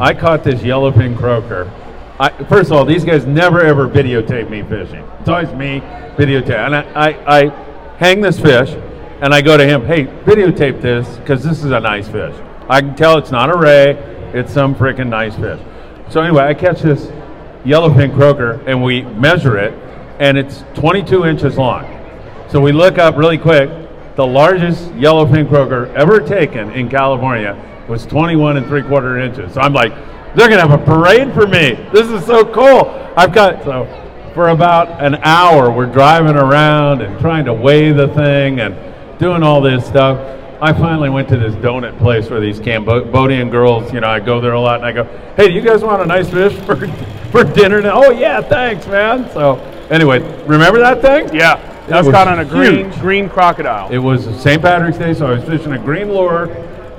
I 0.00 0.12
caught 0.12 0.42
this 0.42 0.60
yellowfin 0.60 1.16
croaker. 1.16 1.70
I, 2.20 2.28
first 2.44 2.70
of 2.70 2.76
all, 2.76 2.84
these 2.84 3.02
guys 3.02 3.24
never 3.24 3.62
ever 3.62 3.88
videotape 3.88 4.50
me 4.50 4.62
fishing. 4.62 5.02
It's 5.20 5.28
always 5.30 5.48
me 5.54 5.80
videotape, 6.18 6.66
and 6.66 6.76
I, 6.76 6.82
I, 6.94 7.38
I 7.38 7.48
hang 7.96 8.20
this 8.20 8.38
fish, 8.38 8.68
and 9.22 9.32
I 9.32 9.40
go 9.40 9.56
to 9.56 9.64
him, 9.64 9.86
hey, 9.86 10.04
videotape 10.04 10.82
this 10.82 11.16
because 11.16 11.42
this 11.42 11.64
is 11.64 11.70
a 11.70 11.80
nice 11.80 12.08
fish. 12.08 12.34
I 12.68 12.82
can 12.82 12.94
tell 12.94 13.16
it's 13.16 13.30
not 13.30 13.48
a 13.48 13.56
ray, 13.56 13.92
it's 14.34 14.52
some 14.52 14.74
freaking 14.74 15.08
nice 15.08 15.34
fish. 15.34 15.58
So 16.10 16.20
anyway, 16.20 16.44
I 16.44 16.52
catch 16.52 16.82
this 16.82 17.06
yellowfin 17.64 18.14
croaker, 18.14 18.60
and 18.66 18.82
we 18.82 19.00
measure 19.00 19.56
it, 19.56 19.72
and 20.18 20.36
it's 20.36 20.62
22 20.74 21.24
inches 21.24 21.56
long. 21.56 21.86
So 22.50 22.60
we 22.60 22.72
look 22.72 22.98
up 22.98 23.16
really 23.16 23.38
quick. 23.38 23.70
The 24.16 24.26
largest 24.26 24.90
yellowfin 24.90 25.48
croaker 25.48 25.86
ever 25.96 26.20
taken 26.20 26.70
in 26.72 26.90
California 26.90 27.56
was 27.88 28.04
21 28.04 28.58
and 28.58 28.66
three 28.66 28.82
quarter 28.82 29.18
inches. 29.18 29.54
So 29.54 29.62
I'm 29.62 29.72
like, 29.72 29.94
they're 30.34 30.48
gonna 30.48 30.66
have 30.66 30.80
a 30.80 30.84
parade 30.84 31.32
for 31.32 31.46
me. 31.46 31.72
This 31.92 32.08
is 32.08 32.24
so 32.24 32.44
cool. 32.44 32.88
I've 33.16 33.32
got 33.32 33.62
so 33.64 33.86
for 34.34 34.48
about 34.48 35.02
an 35.02 35.16
hour 35.22 35.70
we're 35.70 35.86
driving 35.86 36.36
around 36.36 37.02
and 37.02 37.18
trying 37.20 37.44
to 37.44 37.52
weigh 37.52 37.92
the 37.92 38.08
thing 38.08 38.60
and 38.60 38.76
doing 39.18 39.42
all 39.42 39.60
this 39.60 39.86
stuff. 39.86 40.38
I 40.62 40.72
finally 40.74 41.08
went 41.08 41.28
to 41.30 41.38
this 41.38 41.54
donut 41.54 41.98
place 41.98 42.28
where 42.28 42.38
these 42.38 42.60
Cambodian 42.60 43.48
girls, 43.48 43.92
you 43.92 44.00
know, 44.00 44.08
I 44.08 44.20
go 44.20 44.40
there 44.40 44.52
a 44.52 44.60
lot 44.60 44.76
and 44.76 44.84
I 44.84 44.92
go, 44.92 45.04
hey, 45.36 45.48
do 45.48 45.54
you 45.54 45.62
guys 45.62 45.82
want 45.82 46.02
a 46.02 46.06
nice 46.06 46.28
fish 46.28 46.52
for, 46.66 46.76
for 47.32 47.44
dinner? 47.44 47.80
Now? 47.80 48.04
Oh, 48.04 48.10
yeah, 48.10 48.42
thanks, 48.42 48.86
man. 48.86 49.30
So, 49.32 49.56
anyway, 49.90 50.18
remember 50.44 50.78
that 50.80 51.00
thing? 51.00 51.34
Yeah. 51.34 51.56
That's 51.88 52.08
caught 52.08 52.28
on 52.28 52.38
a 52.38 52.44
green 52.44 52.90
green 53.00 53.28
crocodile. 53.28 53.90
It 53.90 53.98
was 53.98 54.24
St. 54.40 54.62
Patrick's 54.62 54.98
Day, 54.98 55.12
so 55.12 55.26
I 55.26 55.32
was 55.32 55.44
fishing 55.44 55.72
a 55.72 55.78
green 55.78 56.08
lure, 56.08 56.48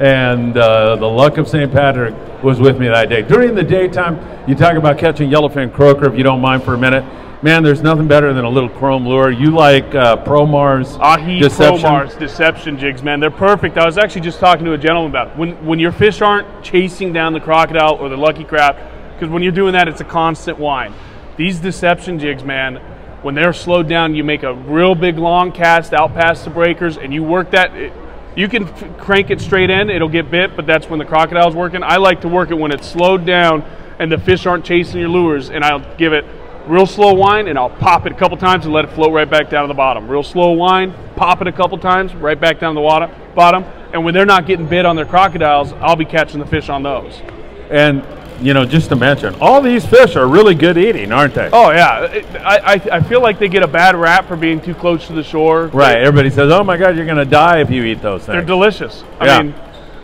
and 0.01 0.57
uh, 0.57 0.97
the 0.97 1.05
luck 1.05 1.37
of 1.37 1.47
St. 1.47 1.71
Patrick 1.71 2.13
was 2.43 2.59
with 2.59 2.79
me 2.79 2.87
that 2.87 3.09
day. 3.09 3.21
During 3.21 3.55
the 3.55 3.63
daytime, 3.63 4.19
you 4.47 4.55
talk 4.55 4.75
about 4.75 4.97
catching 4.97 5.29
yellowfin 5.29 5.73
croaker, 5.73 6.05
if 6.05 6.17
you 6.17 6.23
don't 6.23 6.41
mind 6.41 6.63
for 6.63 6.73
a 6.73 6.77
minute. 6.77 7.03
Man, 7.43 7.63
there's 7.63 7.81
nothing 7.81 8.07
better 8.07 8.33
than 8.33 8.45
a 8.45 8.49
little 8.49 8.69
chrome 8.69 9.07
lure. 9.07 9.31
You 9.31 9.49
like 9.49 9.95
uh, 9.95 10.17
Pro-Mars 10.17 10.95
Ahi 10.97 11.39
deception? 11.39 11.81
Pro-Mars 11.81 12.15
deception 12.15 12.77
jigs, 12.77 13.01
man. 13.01 13.19
They're 13.19 13.31
perfect. 13.31 13.77
I 13.77 13.85
was 13.85 13.97
actually 13.97 14.21
just 14.21 14.39
talking 14.39 14.63
to 14.65 14.73
a 14.73 14.77
gentleman 14.77 15.11
about 15.11 15.29
it. 15.29 15.37
when 15.37 15.65
when 15.65 15.79
your 15.79 15.91
fish 15.91 16.21
aren't 16.21 16.63
chasing 16.63 17.13
down 17.13 17.33
the 17.33 17.39
crocodile 17.39 17.95
or 17.95 18.09
the 18.09 18.17
Lucky 18.17 18.43
Craft, 18.43 18.79
because 19.15 19.29
when 19.29 19.41
you're 19.41 19.51
doing 19.51 19.73
that, 19.73 19.87
it's 19.87 20.01
a 20.01 20.05
constant 20.05 20.59
whine. 20.59 20.93
These 21.35 21.59
deception 21.59 22.19
jigs, 22.19 22.43
man, 22.43 22.75
when 23.23 23.33
they're 23.33 23.53
slowed 23.53 23.89
down, 23.89 24.13
you 24.13 24.23
make 24.23 24.43
a 24.43 24.53
real 24.53 24.93
big 24.93 25.17
long 25.17 25.51
cast 25.51 25.93
out 25.93 26.13
past 26.13 26.43
the 26.43 26.51
breakers, 26.51 26.97
and 26.97 27.11
you 27.11 27.23
work 27.23 27.51
that. 27.51 27.75
It, 27.75 27.91
you 28.35 28.47
can 28.47 28.67
f- 28.67 28.97
crank 28.97 29.29
it 29.29 29.41
straight 29.41 29.69
in; 29.69 29.89
it'll 29.89 30.09
get 30.09 30.31
bit, 30.31 30.55
but 30.55 30.65
that's 30.65 30.89
when 30.89 30.99
the 30.99 31.05
crocodile's 31.05 31.55
working. 31.55 31.83
I 31.83 31.97
like 31.97 32.21
to 32.21 32.27
work 32.27 32.51
it 32.51 32.57
when 32.57 32.71
it's 32.71 32.87
slowed 32.87 33.25
down 33.25 33.63
and 34.01 34.11
the 34.11 34.17
fish 34.17 34.47
aren't 34.47 34.65
chasing 34.65 34.99
your 34.99 35.09
lures, 35.09 35.51
and 35.51 35.63
I'll 35.63 35.95
give 35.95 36.11
it 36.11 36.25
real 36.65 36.87
slow 36.87 37.13
whine, 37.13 37.47
and 37.47 37.57
I'll 37.57 37.69
pop 37.69 38.07
it 38.07 38.11
a 38.11 38.15
couple 38.15 38.35
times 38.35 38.65
and 38.65 38.73
let 38.73 38.83
it 38.83 38.91
float 38.91 39.13
right 39.13 39.29
back 39.29 39.49
down 39.49 39.63
to 39.63 39.67
the 39.67 39.75
bottom. 39.75 40.07
Real 40.07 40.23
slow 40.23 40.51
whine, 40.51 40.93
pop 41.15 41.39
it 41.41 41.47
a 41.47 41.51
couple 41.51 41.77
times, 41.77 42.15
right 42.15 42.39
back 42.39 42.59
down 42.59 42.73
to 42.73 42.79
the 42.79 42.83
water, 42.83 43.15
bottom. 43.35 43.63
And 43.93 44.03
when 44.03 44.15
they're 44.15 44.25
not 44.25 44.47
getting 44.47 44.67
bit 44.67 44.87
on 44.87 44.95
their 44.95 45.05
crocodiles, 45.05 45.73
I'll 45.73 45.95
be 45.95 46.05
catching 46.05 46.39
the 46.39 46.47
fish 46.47 46.67
on 46.69 46.81
those. 46.81 47.21
And 47.69 48.03
you 48.41 48.53
know, 48.53 48.65
just 48.65 48.89
to 48.89 48.95
mention, 48.95 49.35
all 49.35 49.61
these 49.61 49.85
fish 49.85 50.15
are 50.15 50.27
really 50.27 50.55
good 50.55 50.77
eating, 50.77 51.11
aren't 51.11 51.33
they? 51.33 51.49
Oh 51.53 51.71
yeah, 51.71 52.21
I, 52.43 52.57
I, 52.57 52.73
I 52.97 53.01
feel 53.01 53.21
like 53.21 53.39
they 53.39 53.47
get 53.47 53.63
a 53.63 53.67
bad 53.67 53.95
rap 53.95 54.27
for 54.27 54.35
being 54.35 54.59
too 54.59 54.73
close 54.73 55.07
to 55.07 55.13
the 55.13 55.23
shore. 55.23 55.67
Right. 55.67 55.97
Everybody 55.97 56.29
says, 56.29 56.51
"Oh 56.51 56.63
my 56.63 56.77
God, 56.77 56.95
you're 56.95 57.05
going 57.05 57.17
to 57.17 57.25
die 57.25 57.61
if 57.61 57.69
you 57.69 57.83
eat 57.83 58.01
those 58.01 58.21
things." 58.21 58.33
They're 58.33 58.41
delicious. 58.41 59.03
I 59.19 59.25
yeah. 59.25 59.41
mean, 59.41 59.55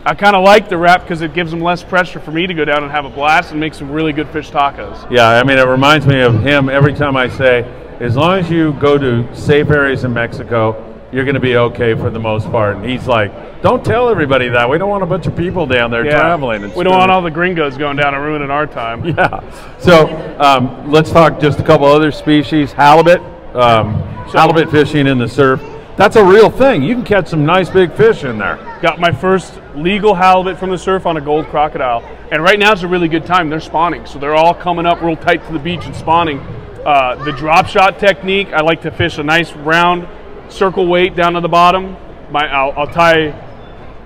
I 0.04 0.14
kind 0.14 0.36
of 0.36 0.44
like 0.44 0.68
the 0.68 0.78
wrap 0.78 1.02
because 1.02 1.20
it 1.20 1.34
gives 1.34 1.50
them 1.50 1.60
less 1.60 1.82
pressure 1.82 2.20
for 2.20 2.30
me 2.30 2.46
to 2.46 2.54
go 2.54 2.64
down 2.64 2.82
and 2.82 2.90
have 2.90 3.04
a 3.04 3.10
blast 3.10 3.50
and 3.50 3.60
make 3.60 3.74
some 3.74 3.90
really 3.90 4.12
good 4.12 4.28
fish 4.28 4.50
tacos. 4.50 5.10
Yeah, 5.10 5.28
I 5.28 5.42
mean, 5.42 5.58
it 5.58 5.66
reminds 5.66 6.06
me 6.06 6.20
of 6.20 6.40
him 6.42 6.68
every 6.68 6.94
time 6.94 7.16
I 7.16 7.28
say, 7.28 7.64
as 8.00 8.16
long 8.16 8.38
as 8.38 8.50
you 8.50 8.72
go 8.74 8.96
to 8.96 9.34
safe 9.34 9.68
areas 9.70 10.04
in 10.04 10.14
Mexico, 10.14 10.87
you're 11.12 11.24
going 11.24 11.34
to 11.34 11.40
be 11.40 11.56
okay 11.56 11.94
for 11.94 12.10
the 12.10 12.18
most 12.18 12.50
part. 12.50 12.76
And 12.76 12.84
he's 12.84 13.06
like, 13.06 13.62
don't 13.62 13.84
tell 13.84 14.08
everybody 14.08 14.48
that. 14.48 14.68
We 14.68 14.76
don't 14.76 14.90
want 14.90 15.02
a 15.02 15.06
bunch 15.06 15.26
of 15.26 15.34
people 15.36 15.66
down 15.66 15.90
there 15.90 16.04
yeah. 16.04 16.20
traveling. 16.20 16.62
we 16.74 16.84
don't 16.84 16.98
want 16.98 17.10
all 17.10 17.22
the 17.22 17.30
gringos 17.30 17.78
going 17.78 17.96
down 17.96 18.14
and 18.14 18.22
ruining 18.22 18.50
our 18.50 18.66
time. 18.66 18.98
Yeah. 19.18 19.78
So 19.78 20.06
um, 20.38 20.92
let's 20.92 21.10
talk 21.10 21.40
just 21.40 21.58
a 21.58 21.62
couple 21.62 21.86
other 21.86 22.12
species. 22.12 22.72
Halibut. 22.72 23.20
Um, 23.54 23.94
halibut 24.30 24.70
fishing 24.70 25.06
in 25.06 25.18
the 25.18 25.26
surf. 25.26 25.62
That's 25.96 26.16
a 26.16 26.24
real 26.24 26.50
thing. 26.50 26.82
You 26.82 26.94
can 26.94 27.04
catch 27.04 27.28
some 27.28 27.46
nice 27.46 27.70
big 27.70 27.92
fish 27.94 28.22
in 28.22 28.38
there. 28.38 28.56
Got 28.82 29.00
my 29.00 29.10
first 29.10 29.58
legal 29.74 30.14
halibut 30.14 30.58
from 30.58 30.70
the 30.70 30.78
surf 30.78 31.06
on 31.06 31.16
a 31.16 31.20
gold 31.20 31.46
crocodile. 31.46 32.02
And 32.30 32.42
right 32.42 32.58
now 32.58 32.72
is 32.72 32.82
a 32.82 32.88
really 32.88 33.08
good 33.08 33.24
time. 33.24 33.48
They're 33.48 33.60
spawning. 33.60 34.04
So 34.04 34.18
they're 34.18 34.36
all 34.36 34.54
coming 34.54 34.84
up 34.84 35.00
real 35.00 35.16
tight 35.16 35.44
to 35.46 35.52
the 35.52 35.58
beach 35.58 35.86
and 35.86 35.96
spawning. 35.96 36.38
Uh, 36.84 37.16
the 37.24 37.32
drop 37.32 37.66
shot 37.66 37.98
technique, 37.98 38.48
I 38.52 38.60
like 38.60 38.82
to 38.82 38.90
fish 38.90 39.18
a 39.18 39.22
nice 39.22 39.52
round 39.52 40.06
circle 40.48 40.86
weight 40.86 41.14
down 41.14 41.34
to 41.34 41.40
the 41.40 41.48
bottom. 41.48 41.96
My, 42.30 42.46
I'll, 42.46 42.72
I'll 42.72 42.86
tie, 42.86 43.28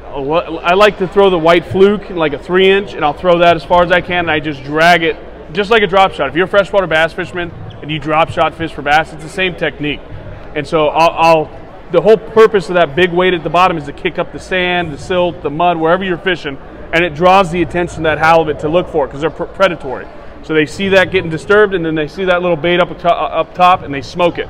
I 0.06 0.74
like 0.74 0.98
to 0.98 1.08
throw 1.08 1.30
the 1.30 1.38
white 1.38 1.66
fluke 1.66 2.10
like 2.10 2.32
a 2.32 2.38
three 2.38 2.70
inch 2.70 2.94
and 2.94 3.04
I'll 3.04 3.12
throw 3.12 3.38
that 3.38 3.56
as 3.56 3.64
far 3.64 3.82
as 3.82 3.90
I 3.90 4.00
can 4.00 4.20
and 4.20 4.30
I 4.30 4.40
just 4.40 4.62
drag 4.62 5.02
it 5.02 5.16
just 5.52 5.70
like 5.70 5.82
a 5.82 5.86
drop 5.86 6.12
shot. 6.12 6.28
If 6.28 6.36
you're 6.36 6.46
a 6.46 6.48
freshwater 6.48 6.86
bass 6.86 7.12
fisherman 7.12 7.50
and 7.82 7.90
you 7.90 7.98
drop 7.98 8.30
shot 8.30 8.54
fish 8.54 8.72
for 8.72 8.82
bass, 8.82 9.12
it's 9.12 9.22
the 9.22 9.28
same 9.28 9.54
technique. 9.56 10.00
And 10.54 10.66
so 10.66 10.88
I'll, 10.88 11.10
I'll 11.10 11.62
the 11.92 12.00
whole 12.00 12.16
purpose 12.16 12.70
of 12.70 12.74
that 12.74 12.96
big 12.96 13.12
weight 13.12 13.34
at 13.34 13.44
the 13.44 13.50
bottom 13.50 13.76
is 13.76 13.84
to 13.84 13.92
kick 13.92 14.18
up 14.18 14.32
the 14.32 14.38
sand, 14.38 14.92
the 14.92 14.98
silt, 14.98 15.42
the 15.42 15.50
mud, 15.50 15.76
wherever 15.76 16.02
you're 16.02 16.16
fishing, 16.16 16.56
and 16.92 17.04
it 17.04 17.14
draws 17.14 17.52
the 17.52 17.60
attention 17.60 17.98
of 17.98 18.04
that 18.04 18.18
halibut 18.18 18.60
to 18.60 18.68
look 18.68 18.88
for 18.88 19.04
it 19.04 19.08
because 19.08 19.20
they're 19.20 19.30
pr- 19.30 19.44
predatory. 19.44 20.06
So 20.42 20.54
they 20.54 20.66
see 20.66 20.88
that 20.88 21.10
getting 21.10 21.30
disturbed, 21.30 21.74
and 21.74 21.84
then 21.84 21.94
they 21.94 22.08
see 22.08 22.24
that 22.24 22.40
little 22.40 22.56
bait 22.56 22.80
up 22.80 22.90
up 23.04 23.54
top, 23.54 23.82
and 23.82 23.92
they 23.92 24.00
smoke 24.00 24.38
it. 24.38 24.48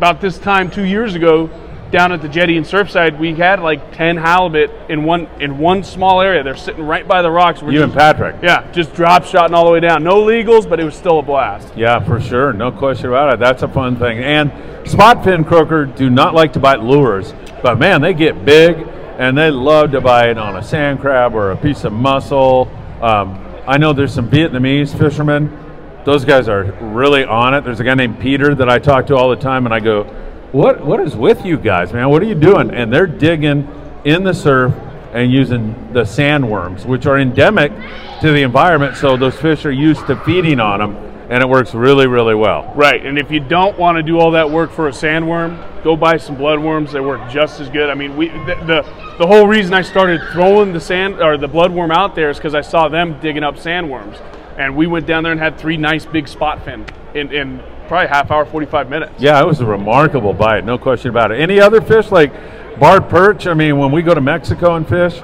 About 0.00 0.22
this 0.22 0.38
time 0.38 0.70
two 0.70 0.86
years 0.86 1.14
ago, 1.14 1.50
down 1.90 2.10
at 2.10 2.22
the 2.22 2.28
jetty 2.30 2.56
and 2.56 2.64
surfside, 2.64 3.18
we 3.18 3.34
had 3.34 3.60
like 3.60 3.92
ten 3.92 4.16
halibut 4.16 4.70
in 4.88 5.04
one 5.04 5.26
in 5.40 5.58
one 5.58 5.84
small 5.84 6.22
area. 6.22 6.42
They're 6.42 6.56
sitting 6.56 6.86
right 6.86 7.06
by 7.06 7.20
the 7.20 7.30
rocks. 7.30 7.60
We're 7.60 7.72
you 7.72 7.80
just, 7.80 7.92
and 7.92 8.00
Patrick. 8.00 8.36
Yeah, 8.42 8.72
just 8.72 8.94
drop 8.94 9.26
shotting 9.26 9.54
all 9.54 9.66
the 9.66 9.72
way 9.72 9.80
down. 9.80 10.02
No 10.02 10.22
legals, 10.22 10.66
but 10.66 10.80
it 10.80 10.84
was 10.84 10.94
still 10.94 11.18
a 11.18 11.22
blast. 11.22 11.76
Yeah, 11.76 12.00
for 12.00 12.18
sure, 12.18 12.54
no 12.54 12.72
question 12.72 13.08
about 13.08 13.34
it. 13.34 13.40
That's 13.40 13.62
a 13.62 13.68
fun 13.68 13.96
thing. 13.96 14.20
And 14.20 14.50
spot 14.88 15.22
fin 15.22 15.44
croaker 15.44 15.84
do 15.84 16.08
not 16.08 16.32
like 16.32 16.54
to 16.54 16.60
bite 16.60 16.80
lures, 16.80 17.34
but 17.62 17.78
man, 17.78 18.00
they 18.00 18.14
get 18.14 18.42
big 18.42 18.78
and 19.18 19.36
they 19.36 19.50
love 19.50 19.90
to 19.90 20.00
bite 20.00 20.38
on 20.38 20.56
a 20.56 20.62
sand 20.62 21.00
crab 21.00 21.34
or 21.34 21.50
a 21.50 21.58
piece 21.58 21.84
of 21.84 21.92
mussel. 21.92 22.70
Um, 23.02 23.38
I 23.66 23.76
know 23.76 23.92
there's 23.92 24.14
some 24.14 24.30
Vietnamese 24.30 24.98
fishermen. 24.98 25.69
Those 26.04 26.24
guys 26.24 26.48
are 26.48 26.64
really 26.80 27.24
on 27.24 27.54
it. 27.54 27.62
There's 27.62 27.80
a 27.80 27.84
guy 27.84 27.94
named 27.94 28.20
Peter 28.20 28.54
that 28.54 28.68
I 28.68 28.78
talk 28.78 29.06
to 29.08 29.16
all 29.16 29.28
the 29.28 29.36
time, 29.36 29.66
and 29.66 29.74
I 29.74 29.80
go, 29.80 30.04
what 30.52 30.84
what 30.84 31.00
is 31.00 31.14
with 31.14 31.44
you 31.44 31.56
guys, 31.56 31.92
man? 31.92 32.08
What 32.08 32.22
are 32.22 32.26
you 32.26 32.34
doing? 32.34 32.70
And 32.70 32.92
they're 32.92 33.06
digging 33.06 33.68
in 34.04 34.24
the 34.24 34.34
surf 34.34 34.74
and 35.12 35.30
using 35.30 35.92
the 35.92 36.02
sandworms, 36.02 36.86
which 36.86 37.06
are 37.06 37.18
endemic 37.18 37.72
to 38.20 38.32
the 38.32 38.42
environment. 38.42 38.96
So 38.96 39.16
those 39.16 39.36
fish 39.36 39.64
are 39.64 39.72
used 39.72 40.06
to 40.06 40.16
feeding 40.24 40.60
on 40.60 40.80
them, 40.80 40.96
and 41.28 41.42
it 41.42 41.48
works 41.48 41.74
really, 41.74 42.06
really 42.06 42.34
well. 42.34 42.72
Right. 42.74 43.04
And 43.04 43.18
if 43.18 43.30
you 43.30 43.40
don't 43.40 43.78
want 43.78 43.96
to 43.96 44.02
do 44.02 44.18
all 44.18 44.30
that 44.32 44.50
work 44.50 44.70
for 44.70 44.88
a 44.88 44.92
sandworm, 44.92 45.82
go 45.82 45.96
buy 45.96 46.16
some 46.16 46.36
bloodworms. 46.36 46.92
They 46.92 47.00
work 47.00 47.30
just 47.30 47.60
as 47.60 47.68
good. 47.68 47.90
I 47.90 47.94
mean, 47.94 48.16
we 48.16 48.28
the 48.28 48.56
the, 48.66 49.16
the 49.18 49.26
whole 49.26 49.46
reason 49.46 49.74
I 49.74 49.82
started 49.82 50.20
throwing 50.32 50.72
the 50.72 50.80
sand 50.80 51.20
or 51.20 51.36
the 51.36 51.48
bloodworm 51.48 51.92
out 51.92 52.14
there 52.14 52.30
is 52.30 52.38
because 52.38 52.54
I 52.54 52.62
saw 52.62 52.88
them 52.88 53.20
digging 53.20 53.42
up 53.42 53.56
sandworms, 53.56 54.20
and 54.60 54.76
we 54.76 54.86
went 54.86 55.06
down 55.06 55.22
there 55.22 55.32
and 55.32 55.40
had 55.40 55.58
three 55.58 55.78
nice 55.78 56.04
big 56.04 56.28
spot 56.28 56.64
fin 56.64 56.84
in 57.14 57.32
in 57.32 57.62
probably 57.88 58.08
half 58.08 58.30
hour, 58.30 58.44
45 58.44 58.88
minutes. 58.88 59.12
Yeah, 59.18 59.40
it 59.40 59.46
was 59.46 59.60
a 59.60 59.66
remarkable 59.66 60.32
bite, 60.32 60.64
no 60.64 60.78
question 60.78 61.10
about 61.10 61.32
it. 61.32 61.40
Any 61.40 61.58
other 61.58 61.80
fish 61.80 62.12
like 62.12 62.32
barred 62.78 63.08
perch? 63.08 63.46
I 63.46 63.54
mean, 63.54 63.78
when 63.78 63.90
we 63.90 64.02
go 64.02 64.14
to 64.14 64.20
Mexico 64.20 64.76
and 64.76 64.88
fish, 64.88 65.20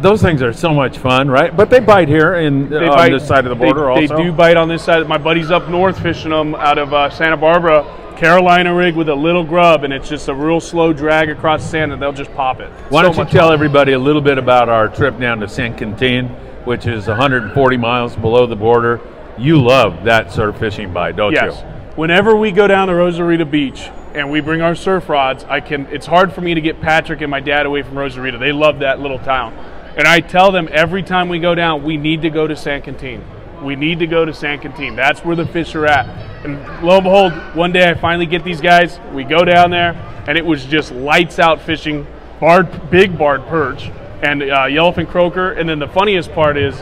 those 0.00 0.22
things 0.22 0.42
are 0.42 0.52
so 0.52 0.72
much 0.72 0.98
fun, 0.98 1.28
right? 1.28 1.54
But 1.54 1.70
they 1.70 1.80
bite 1.80 2.08
here 2.08 2.36
in 2.36 2.70
they 2.70 2.88
on 2.88 2.96
bite, 2.96 3.10
this 3.10 3.28
side 3.28 3.44
of 3.44 3.50
the 3.50 3.62
border 3.64 3.82
they, 3.82 4.02
also. 4.02 4.16
They 4.16 4.22
do 4.24 4.32
bite 4.32 4.56
on 4.56 4.68
this 4.68 4.82
side. 4.82 5.06
My 5.06 5.18
buddy's 5.18 5.50
up 5.50 5.68
north 5.68 6.00
fishing 6.02 6.30
them 6.30 6.54
out 6.54 6.78
of 6.78 6.92
uh, 6.92 7.10
Santa 7.10 7.36
Barbara, 7.36 7.84
Carolina 8.16 8.74
rig 8.74 8.96
with 8.96 9.08
a 9.10 9.14
little 9.14 9.44
grub, 9.44 9.84
and 9.84 9.92
it's 9.92 10.08
just 10.08 10.28
a 10.28 10.34
real 10.34 10.60
slow 10.60 10.92
drag 10.92 11.28
across 11.28 11.62
the 11.62 11.68
sand, 11.68 11.92
and 11.92 12.02
they'll 12.02 12.12
just 12.12 12.32
pop 12.32 12.58
it. 12.58 12.70
Why 12.88 13.02
so 13.02 13.12
don't 13.12 13.26
you 13.26 13.30
tell 13.30 13.48
fun. 13.48 13.54
everybody 13.54 13.92
a 13.92 13.98
little 13.98 14.22
bit 14.22 14.38
about 14.38 14.68
our 14.68 14.88
trip 14.88 15.18
down 15.20 15.40
to 15.40 15.48
San 15.48 15.76
Quintin, 15.76 16.34
which 16.68 16.86
is 16.86 17.08
140 17.08 17.76
miles 17.76 18.14
below 18.14 18.46
the 18.46 18.54
border? 18.54 19.00
You 19.36 19.60
love 19.60 20.04
that 20.04 20.32
surf 20.32 20.58
fishing 20.58 20.92
bite, 20.92 21.16
don't 21.16 21.32
yes. 21.32 21.60
you? 21.60 21.78
whenever 21.98 22.36
we 22.36 22.52
go 22.52 22.68
down 22.68 22.86
to 22.86 22.94
Rosarita 22.94 23.50
Beach 23.50 23.90
and 24.14 24.30
we 24.30 24.40
bring 24.40 24.62
our 24.62 24.76
surf 24.76 25.08
rods, 25.08 25.42
I 25.44 25.60
can. 25.60 25.86
It's 25.86 26.06
hard 26.06 26.32
for 26.32 26.40
me 26.40 26.54
to 26.54 26.60
get 26.60 26.80
Patrick 26.80 27.20
and 27.20 27.30
my 27.30 27.40
dad 27.40 27.66
away 27.66 27.82
from 27.82 27.94
Rosarita. 27.94 28.38
They 28.38 28.52
love 28.52 28.78
that 28.78 29.00
little 29.00 29.18
town, 29.18 29.52
and 29.96 30.06
I 30.06 30.20
tell 30.20 30.52
them 30.52 30.68
every 30.70 31.02
time 31.02 31.28
we 31.28 31.40
go 31.40 31.56
down, 31.56 31.82
we 31.82 31.96
need 31.96 32.22
to 32.22 32.30
go 32.30 32.46
to 32.46 32.54
San 32.54 32.82
Quintin. 32.82 33.24
We 33.62 33.74
need 33.74 33.98
to 33.98 34.06
go 34.06 34.24
to 34.24 34.32
San 34.32 34.60
Quintin. 34.60 34.94
That's 34.94 35.24
where 35.24 35.34
the 35.34 35.44
fish 35.44 35.74
are 35.74 35.86
at. 35.86 36.06
And 36.44 36.54
lo 36.84 36.98
and 36.98 37.04
behold, 37.04 37.32
one 37.56 37.72
day 37.72 37.90
I 37.90 37.94
finally 37.94 38.26
get 38.26 38.44
these 38.44 38.60
guys. 38.60 39.00
We 39.12 39.24
go 39.24 39.44
down 39.44 39.72
there, 39.72 39.94
and 40.28 40.38
it 40.38 40.46
was 40.46 40.64
just 40.64 40.92
lights 40.92 41.40
out 41.40 41.60
fishing, 41.60 42.06
barred, 42.38 42.90
big 42.90 43.18
barred 43.18 43.44
perch, 43.46 43.90
and 44.22 44.42
uh, 44.42 44.64
yellowfin 44.64 45.08
croaker. 45.08 45.52
And 45.52 45.68
then 45.68 45.78
the 45.78 45.88
funniest 45.88 46.32
part 46.32 46.56
is, 46.56 46.74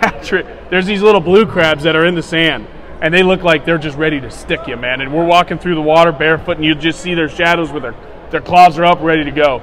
Patrick, 0.00 0.46
there's 0.70 0.86
these 0.86 1.02
little 1.02 1.20
blue 1.20 1.46
crabs 1.46 1.82
that 1.84 1.96
are 1.96 2.06
in 2.06 2.14
the 2.14 2.22
sand, 2.22 2.66
and 3.00 3.12
they 3.12 3.22
look 3.22 3.42
like 3.42 3.64
they're 3.64 3.78
just 3.78 3.96
ready 3.96 4.20
to 4.20 4.30
stick 4.30 4.66
you, 4.66 4.76
man. 4.76 5.00
And 5.00 5.12
we're 5.14 5.26
walking 5.26 5.58
through 5.58 5.74
the 5.74 5.82
water 5.82 6.12
barefoot, 6.12 6.56
and 6.56 6.64
you 6.64 6.74
just 6.74 7.00
see 7.00 7.14
their 7.14 7.28
shadows 7.28 7.70
with 7.70 7.82
their 7.82 7.94
their 8.30 8.40
claws 8.40 8.78
are 8.78 8.84
up, 8.84 9.00
ready 9.00 9.24
to 9.24 9.30
go. 9.30 9.58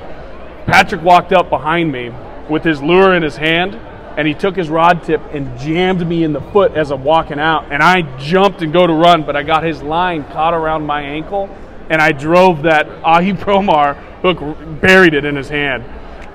Patrick 0.65 1.01
walked 1.01 1.31
up 1.31 1.49
behind 1.49 1.91
me 1.91 2.11
with 2.49 2.63
his 2.63 2.81
lure 2.81 3.13
in 3.15 3.23
his 3.23 3.37
hand, 3.37 3.75
and 4.17 4.27
he 4.27 4.33
took 4.33 4.55
his 4.55 4.69
rod 4.69 5.03
tip 5.03 5.21
and 5.31 5.57
jammed 5.57 6.05
me 6.05 6.23
in 6.23 6.33
the 6.33 6.41
foot 6.41 6.73
as 6.73 6.91
I'm 6.91 7.03
walking 7.03 7.39
out. 7.39 7.71
And 7.71 7.81
I 7.81 8.01
jumped 8.17 8.61
and 8.61 8.73
go 8.73 8.85
to 8.85 8.93
run, 8.93 9.23
but 9.23 9.35
I 9.35 9.43
got 9.43 9.63
his 9.63 9.81
line 9.81 10.25
caught 10.25 10.53
around 10.53 10.85
my 10.85 11.01
ankle, 11.01 11.49
and 11.89 12.01
I 12.01 12.11
drove 12.11 12.63
that 12.63 12.87
Ahi 13.05 13.33
Promar 13.33 13.95
hook, 14.21 14.81
buried 14.81 15.13
it 15.13 15.23
in 15.23 15.35
his 15.35 15.47
hand. 15.47 15.85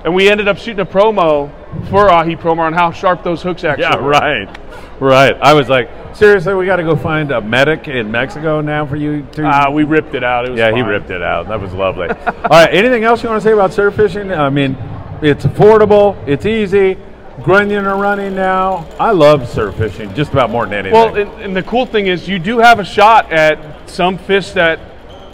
And 0.03 0.13
we 0.13 0.29
ended 0.29 0.47
up 0.49 0.57
shooting 0.57 0.81
a 0.81 0.85
promo 0.85 1.49
for 1.89 2.09
Ahi 2.09 2.35
Promar 2.35 2.59
on 2.65 2.73
how 2.73 2.91
sharp 2.91 3.23
those 3.23 3.41
hooks 3.41 3.63
actually 3.63 3.83
Yeah, 3.83 3.95
were. 3.95 4.09
right. 4.09 5.01
Right. 5.01 5.35
I 5.41 5.53
was 5.53 5.69
like, 5.69 5.89
seriously, 6.13 6.53
we 6.53 6.65
got 6.65 6.75
to 6.75 6.83
go 6.83 6.95
find 6.95 7.31
a 7.31 7.39
medic 7.41 7.87
in 7.87 8.11
Mexico 8.11 8.59
now 8.61 8.85
for 8.85 8.95
you 8.97 9.25
two. 9.31 9.45
Uh, 9.45 9.69
we 9.71 9.83
ripped 9.85 10.13
it 10.13 10.23
out. 10.23 10.45
It 10.45 10.51
was 10.51 10.59
yeah, 10.59 10.73
he 10.73 10.81
ripped 10.81 11.09
it 11.09 11.21
out. 11.21 11.47
That 11.47 11.61
was 11.61 11.73
lovely. 11.73 12.09
All 12.27 12.33
right. 12.49 12.73
Anything 12.73 13.03
else 13.05 13.23
you 13.23 13.29
want 13.29 13.41
to 13.41 13.47
say 13.47 13.53
about 13.53 13.73
surf 13.73 13.95
fishing? 13.95 14.31
I 14.31 14.49
mean, 14.49 14.75
it's 15.21 15.45
affordable. 15.45 16.15
It's 16.27 16.45
easy. 16.45 16.97
Grunion 17.41 17.85
are 17.85 17.97
running 17.99 18.35
now. 18.35 18.85
I 18.99 19.11
love 19.11 19.47
surf 19.49 19.75
fishing 19.75 20.13
just 20.13 20.31
about 20.31 20.49
more 20.51 20.65
than 20.65 20.73
anything. 20.73 20.93
Well, 20.93 21.15
and, 21.15 21.41
and 21.41 21.55
the 21.55 21.63
cool 21.63 21.85
thing 21.85 22.07
is, 22.07 22.27
you 22.27 22.39
do 22.39 22.59
have 22.59 22.79
a 22.79 22.85
shot 22.85 23.31
at 23.31 23.89
some 23.89 24.17
fish 24.17 24.51
that 24.51 24.79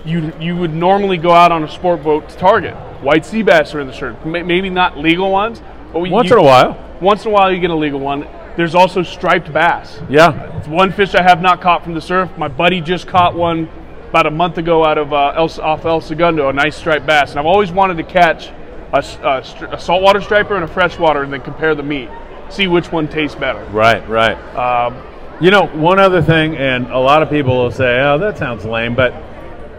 you 0.05 0.31
you 0.39 0.55
would 0.55 0.73
normally 0.73 1.17
go 1.17 1.31
out 1.31 1.51
on 1.51 1.63
a 1.63 1.69
sport 1.69 2.03
boat 2.03 2.29
to 2.29 2.37
target. 2.37 2.75
White 3.01 3.25
sea 3.25 3.41
bass 3.43 3.73
are 3.75 3.79
in 3.79 3.87
the. 3.87 4.15
May- 4.25 4.43
Maybe 4.43 4.69
not 4.69 4.97
legal 4.97 5.31
ones, 5.31 5.61
but 5.93 5.99
we, 5.99 6.09
Once 6.09 6.29
you- 6.29 6.35
in 6.37 6.43
a 6.43 6.45
while. 6.45 6.77
Once 7.01 7.23
in 7.25 7.31
a 7.31 7.33
while, 7.33 7.51
you 7.51 7.59
get 7.59 7.69
a 7.69 7.75
legal 7.75 7.99
one. 7.99 8.27
There's 8.57 8.75
also 8.75 9.03
striped 9.03 9.53
bass. 9.53 10.01
Yeah. 10.09 10.57
It's 10.57 10.67
one 10.67 10.91
fish 10.91 11.15
I 11.15 11.21
have 11.21 11.41
not 11.41 11.61
caught 11.61 11.83
from 11.83 11.93
the 11.93 12.01
surf. 12.01 12.29
My 12.37 12.49
buddy 12.49 12.81
just 12.81 13.07
caught 13.07 13.33
one 13.35 13.69
about 14.09 14.25
a 14.25 14.31
month 14.31 14.57
ago 14.57 14.83
out 14.83 14.97
of 14.97 15.13
uh, 15.13 15.33
El, 15.37 15.49
off 15.61 15.85
El 15.85 16.01
Segundo, 16.01 16.49
a 16.49 16.53
nice 16.53 16.75
striped 16.75 17.05
bass. 17.05 17.29
And 17.31 17.39
I've 17.39 17.45
always 17.45 17.71
wanted 17.71 17.95
to 17.97 18.03
catch 18.03 18.49
a, 18.91 19.03
a 19.23 19.43
a 19.71 19.79
saltwater 19.79 20.19
striper 20.19 20.55
and 20.55 20.65
a 20.65 20.67
freshwater, 20.67 21.23
and 21.23 21.31
then 21.31 21.41
compare 21.41 21.73
the 21.75 21.83
meat, 21.83 22.09
see 22.49 22.67
which 22.67 22.91
one 22.91 23.07
tastes 23.07 23.35
better. 23.37 23.63
Right. 23.71 24.05
Right. 24.09 24.35
Um, 24.55 24.95
You 25.39 25.51
know, 25.51 25.67
one 25.67 25.99
other 25.99 26.21
thing, 26.21 26.57
and 26.57 26.87
a 26.91 26.97
lot 26.99 27.23
of 27.23 27.29
people 27.29 27.55
will 27.55 27.71
say, 27.71 28.01
"Oh, 28.01 28.17
that 28.17 28.37
sounds 28.37 28.65
lame," 28.65 28.93
but 28.93 29.13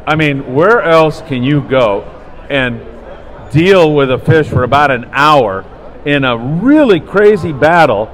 I 0.06 0.14
mean, 0.16 0.54
where 0.54 0.80
else 0.80 1.20
can 1.22 1.42
you 1.42 1.60
go 1.60 2.04
and 2.48 2.80
deal 3.50 3.94
with 3.94 4.10
a 4.10 4.18
fish 4.18 4.48
for 4.48 4.62
about 4.62 4.90
an 4.90 5.06
hour 5.12 5.64
in 6.04 6.24
a 6.24 6.36
really 6.36 7.00
crazy 7.00 7.52
battle 7.52 8.06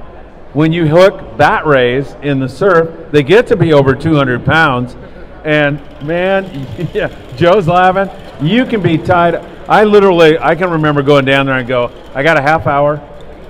when 0.53 0.71
you 0.71 0.87
hook 0.87 1.37
bat 1.37 1.65
rays 1.65 2.15
in 2.21 2.39
the 2.39 2.49
surf? 2.49 3.11
They 3.11 3.23
get 3.23 3.47
to 3.47 3.55
be 3.55 3.73
over 3.73 3.95
200 3.95 4.45
pounds, 4.45 4.95
and 5.43 5.79
man, 6.05 6.67
yeah, 6.93 7.09
Joe's 7.35 7.67
laughing. 7.67 8.09
You 8.45 8.65
can 8.65 8.81
be 8.81 8.97
tied. 8.97 9.35
I 9.69 9.83
literally, 9.83 10.37
I 10.37 10.55
can 10.55 10.69
remember 10.69 11.01
going 11.01 11.25
down 11.25 11.45
there 11.45 11.57
and 11.57 11.67
go, 11.67 11.91
"I 12.13 12.23
got 12.23 12.37
a 12.37 12.41
half 12.41 12.67
hour." 12.67 13.01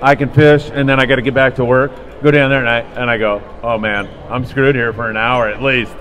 I 0.02 0.14
can 0.16 0.30
fish, 0.30 0.70
and 0.72 0.88
then 0.88 1.00
I 1.00 1.06
got 1.06 1.16
to 1.16 1.22
get 1.22 1.34
back 1.34 1.56
to 1.56 1.66
work. 1.66 1.92
Go 2.22 2.30
down 2.32 2.50
there, 2.50 2.60
and 2.60 2.70
I 2.70 2.80
and 2.80 3.10
I 3.10 3.18
go, 3.18 3.42
oh 3.64 3.78
man, 3.78 4.08
I'm 4.30 4.46
screwed 4.46 4.76
here 4.76 4.94
for 4.94 5.10
an 5.10 5.18
hour 5.18 5.48
at 5.48 5.62
least. 5.62 5.94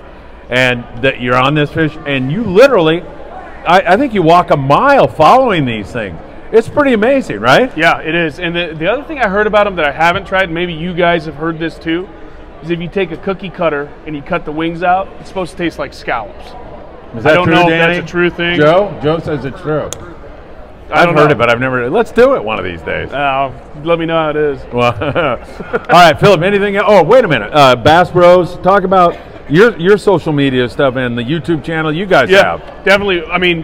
And 0.49 0.83
that 1.03 1.19
you're 1.19 1.35
on 1.35 1.55
this 1.55 1.71
fish, 1.71 1.97
and 2.05 2.31
you 2.31 2.43
literally, 2.43 3.03
I, 3.67 3.93
I 3.93 3.97
think 3.97 4.13
you 4.13 4.21
walk 4.21 4.51
a 4.51 4.57
mile 4.57 5.07
following 5.07 5.65
these 5.65 5.91
things. 5.91 6.17
It's 6.51 6.69
pretty 6.69 6.93
amazing, 6.93 7.39
right? 7.41 7.75
Yeah, 7.77 7.99
it 7.99 8.15
is. 8.15 8.39
And 8.39 8.55
the, 8.55 8.73
the 8.73 8.89
other 8.89 9.03
thing 9.03 9.19
I 9.19 9.27
heard 9.27 9.47
about 9.47 9.65
them 9.65 9.75
that 9.75 9.85
I 9.85 9.91
haven't 9.91 10.25
tried, 10.25 10.49
maybe 10.49 10.73
you 10.73 10.93
guys 10.93 11.25
have 11.25 11.35
heard 11.35 11.59
this 11.59 11.77
too, 11.77 12.07
is 12.63 12.69
if 12.69 12.79
you 12.79 12.87
take 12.87 13.11
a 13.11 13.17
cookie 13.17 13.49
cutter 13.49 13.91
and 14.05 14.15
you 14.15 14.21
cut 14.21 14.45
the 14.45 14.51
wings 14.53 14.81
out, 14.81 15.09
it's 15.19 15.27
supposed 15.27 15.51
to 15.51 15.57
taste 15.57 15.77
like 15.77 15.93
scallops. 15.93 16.47
Is 17.17 17.25
I 17.25 17.33
don't 17.33 17.49
know 17.49 17.63
if 17.63 17.69
that's 17.69 17.99
a 17.99 18.09
true 18.09 18.29
thing. 18.29 18.57
Joe, 18.57 18.97
Joe 19.03 19.19
says 19.19 19.43
it's 19.43 19.59
true. 19.61 19.89
I 20.89 21.01
I've 21.01 21.05
don't 21.05 21.17
heard 21.17 21.25
know. 21.25 21.31
it, 21.31 21.37
but 21.37 21.49
I've 21.49 21.59
never. 21.59 21.89
Let's 21.89 22.11
do 22.11 22.35
it 22.35 22.43
one 22.43 22.59
of 22.59 22.65
these 22.65 22.81
days. 22.81 23.11
Uh, 23.11 23.51
let 23.83 23.99
me 23.99 24.05
know 24.05 24.17
how 24.17 24.29
it 24.29 24.35
is. 24.37 24.61
Well, 24.71 24.93
all 24.93 25.85
right, 25.89 26.17
Philip. 26.17 26.41
Anything? 26.41 26.77
Oh, 26.77 27.03
wait 27.03 27.25
a 27.25 27.27
minute. 27.27 27.49
Uh, 27.51 27.75
Bass 27.75 28.09
Bros. 28.11 28.57
Talk 28.59 28.83
about 28.83 29.17
your 29.49 29.77
your 29.77 29.97
social 29.97 30.33
media 30.33 30.67
stuff 30.69 30.95
and 30.95 31.17
the 31.17 31.21
YouTube 31.23 31.63
channel 31.63 31.93
you 31.93 32.05
guys 32.05 32.29
Yeah, 32.29 32.57
have. 32.57 32.83
definitely. 32.85 33.23
I 33.25 33.37
mean, 33.37 33.63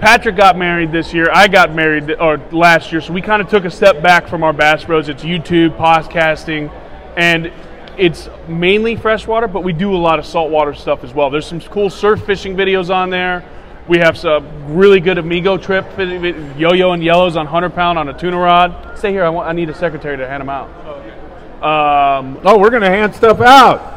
Patrick 0.00 0.36
got 0.36 0.58
married 0.58 0.92
this 0.92 1.14
year. 1.14 1.28
I 1.32 1.48
got 1.48 1.74
married 1.74 2.10
or 2.20 2.38
last 2.52 2.92
year, 2.92 3.00
so 3.00 3.12
we 3.12 3.22
kind 3.22 3.40
of 3.40 3.48
took 3.48 3.64
a 3.64 3.70
step 3.70 4.02
back 4.02 4.28
from 4.28 4.42
our 4.42 4.52
Bass 4.52 4.84
Bros. 4.84 5.08
It's 5.08 5.22
YouTube, 5.22 5.76
podcasting, 5.76 6.70
and 7.16 7.50
it's 7.96 8.28
mainly 8.48 8.96
freshwater, 8.96 9.46
but 9.46 9.62
we 9.62 9.72
do 9.72 9.94
a 9.94 9.96
lot 9.96 10.18
of 10.18 10.26
saltwater 10.26 10.74
stuff 10.74 11.04
as 11.04 11.14
well. 11.14 11.30
There's 11.30 11.46
some 11.46 11.60
cool 11.60 11.88
surf 11.90 12.24
fishing 12.26 12.56
videos 12.56 12.92
on 12.94 13.08
there. 13.10 13.44
We 13.86 13.98
have 13.98 14.16
some 14.18 14.74
really 14.74 14.98
good 14.98 15.18
Amigo 15.18 15.58
trip, 15.58 15.86
yo-yo 15.98 16.92
and 16.92 17.04
yellows 17.04 17.36
on 17.36 17.44
100 17.44 17.74
pound 17.74 17.98
on 17.98 18.08
a 18.08 18.18
tuna 18.18 18.38
rod. 18.38 18.98
Stay 18.98 19.12
here. 19.12 19.24
I, 19.24 19.28
want, 19.28 19.46
I 19.48 19.52
need 19.52 19.68
a 19.68 19.74
secretary 19.74 20.16
to 20.16 20.26
hand 20.26 20.40
them 20.40 20.48
out. 20.48 20.68
Um, 21.62 22.40
Oh, 22.44 22.58
we're 22.58 22.70
gonna 22.70 22.88
hand 22.90 23.14
stuff 23.14 23.40
out. 23.40 23.93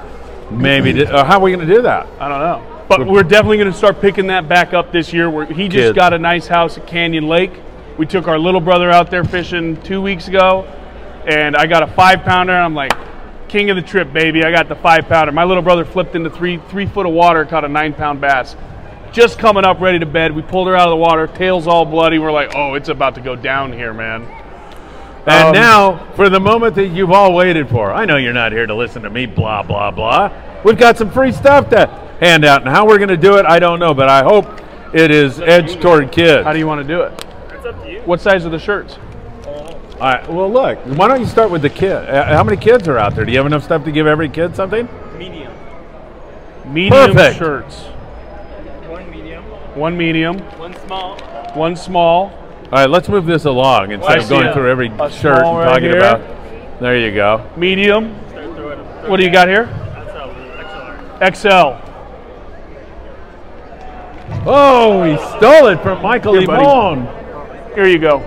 Maybe. 0.51 0.93
di- 0.93 1.05
uh, 1.05 1.23
how 1.23 1.39
are 1.39 1.41
we 1.41 1.51
gonna 1.51 1.65
do 1.65 1.81
that? 1.83 2.07
I 2.19 2.27
don't 2.29 2.39
know. 2.39 2.77
But 2.87 3.05
we're 3.05 3.23
definitely 3.23 3.57
going 3.57 3.71
to 3.71 3.77
start 3.77 3.99
picking 3.99 4.27
that 4.27 4.47
back 4.47 4.73
up 4.73 4.93
this 4.93 5.11
year. 5.11 5.29
Where 5.29 5.45
he 5.45 5.67
just 5.67 5.93
got 5.93 6.13
a 6.13 6.17
nice 6.17 6.47
house 6.47 6.77
at 6.77 6.87
Canyon 6.87 7.27
Lake. 7.27 7.51
We 7.97 8.05
took 8.05 8.27
our 8.27 8.39
little 8.39 8.61
brother 8.61 8.89
out 8.89 9.11
there 9.11 9.23
fishing 9.25 9.81
two 9.81 10.01
weeks 10.01 10.27
ago, 10.29 10.63
and 11.27 11.55
I 11.55 11.65
got 11.65 11.83
a 11.83 11.87
five 11.87 12.23
pounder. 12.23 12.53
I'm 12.53 12.73
like, 12.75 12.93
king 13.49 13.69
of 13.69 13.75
the 13.75 13.81
trip, 13.81 14.13
baby. 14.13 14.43
I 14.45 14.51
got 14.51 14.69
the 14.69 14.75
five 14.75 15.07
pounder. 15.09 15.33
My 15.33 15.43
little 15.43 15.63
brother 15.63 15.83
flipped 15.83 16.15
into 16.15 16.29
three 16.29 16.59
three 16.69 16.85
foot 16.85 17.05
of 17.05 17.11
water, 17.11 17.43
caught 17.43 17.65
a 17.65 17.67
nine 17.67 17.93
pound 17.93 18.21
bass. 18.21 18.55
Just 19.11 19.39
coming 19.39 19.65
up, 19.65 19.81
ready 19.81 19.99
to 19.99 20.05
bed. 20.05 20.33
We 20.33 20.41
pulled 20.41 20.67
her 20.67 20.75
out 20.75 20.87
of 20.87 20.91
the 20.91 20.97
water, 20.97 21.27
tails 21.27 21.67
all 21.67 21.83
bloody. 21.85 22.19
We're 22.19 22.31
like, 22.31 22.55
oh, 22.55 22.75
it's 22.75 22.89
about 22.89 23.15
to 23.15 23.21
go 23.21 23.35
down 23.35 23.73
here, 23.73 23.93
man. 23.93 24.25
And 25.27 25.47
Um, 25.49 25.53
now, 25.53 26.07
for 26.15 26.29
the 26.29 26.39
moment 26.39 26.75
that 26.75 26.87
you've 26.87 27.11
all 27.11 27.33
waited 27.33 27.67
for, 27.69 27.91
I 27.91 28.05
know 28.05 28.15
you're 28.15 28.33
not 28.33 28.51
here 28.53 28.65
to 28.65 28.73
listen 28.73 29.01
to 29.03 29.09
me, 29.09 29.25
blah, 29.25 29.61
blah, 29.61 29.91
blah. 29.91 30.31
We've 30.63 30.77
got 30.77 30.97
some 30.97 31.11
free 31.11 31.31
stuff 31.33 31.69
to 31.71 31.87
hand 32.21 32.45
out. 32.45 32.61
And 32.61 32.69
how 32.69 32.87
we're 32.87 32.97
going 32.97 33.09
to 33.09 33.17
do 33.17 33.35
it, 33.37 33.45
I 33.45 33.59
don't 33.59 33.79
know, 33.79 33.93
but 33.93 34.07
I 34.09 34.23
hope 34.23 34.45
it 34.93 35.11
is 35.11 35.39
edged 35.41 35.81
toward 35.81 36.11
kids. 36.13 36.45
How 36.45 36.53
do 36.53 36.59
you 36.59 36.65
want 36.67 36.81
to 36.81 36.87
do 36.87 37.01
it? 37.01 37.25
It's 37.53 37.65
up 37.65 37.83
to 37.83 37.91
you. 37.91 37.99
What 38.05 38.21
size 38.21 38.45
are 38.45 38.49
the 38.49 38.57
shirts? 38.59 38.97
All 39.45 39.99
right, 39.99 40.29
well, 40.29 40.49
look, 40.51 40.77
why 40.97 41.07
don't 41.09 41.19
you 41.19 41.25
start 41.25 41.49
with 41.51 41.61
the 41.63 41.69
kid? 41.71 41.91
Uh, 41.91 42.25
How 42.35 42.43
many 42.43 42.55
kids 42.55 42.87
are 42.87 42.97
out 42.97 43.15
there? 43.15 43.25
Do 43.25 43.31
you 43.31 43.37
have 43.39 43.47
enough 43.47 43.63
stuff 43.63 43.83
to 43.83 43.91
give 43.91 44.07
every 44.07 44.29
kid 44.29 44.55
something? 44.55 44.87
Medium. 45.17 45.51
Medium 46.67 46.91
Perfect. 47.13 47.37
shirts. 47.37 47.75
One 48.87 49.09
medium. 49.11 49.43
One 49.75 49.97
medium, 49.97 50.37
One 50.59 50.75
small. 50.85 51.17
one 51.53 51.75
small. 51.75 52.31
All 52.71 52.79
right, 52.79 52.89
let's 52.89 53.07
move 53.07 53.25
this 53.25 53.45
along 53.45 53.91
instead 53.91 54.11
I 54.11 54.15
of 54.17 54.23
see 54.23 54.29
going 54.29 54.47
a- 54.47 54.53
through 54.53 54.69
every 54.69 54.87
a 54.89 55.09
shirt 55.09 55.39
small 55.39 55.57
and 55.61 55.65
right 55.65 55.73
talking 55.73 55.83
here. 55.89 55.97
about. 55.99 56.79
There 56.81 56.97
you 56.97 57.13
go. 57.13 57.49
medium. 57.55 58.13
Start 58.29 58.55
throw 58.55 58.69
it. 58.71 58.75
throw 59.01 59.09
What 59.09 59.17
do 59.17 59.23
you 59.23 59.31
got 59.31 59.47
here? 59.47 59.65
That's. 61.19 61.39
XL. 61.39 61.75
Oh, 64.45 65.03
he 65.03 65.17
stole 65.37 65.67
it 65.67 65.81
from 65.81 66.01
Michael 66.01 66.33
Here, 66.37 66.45
buddy. 66.45 66.63
Limon. 66.65 67.73
Here 67.73 67.87
you 67.87 67.99
go. 67.99 68.19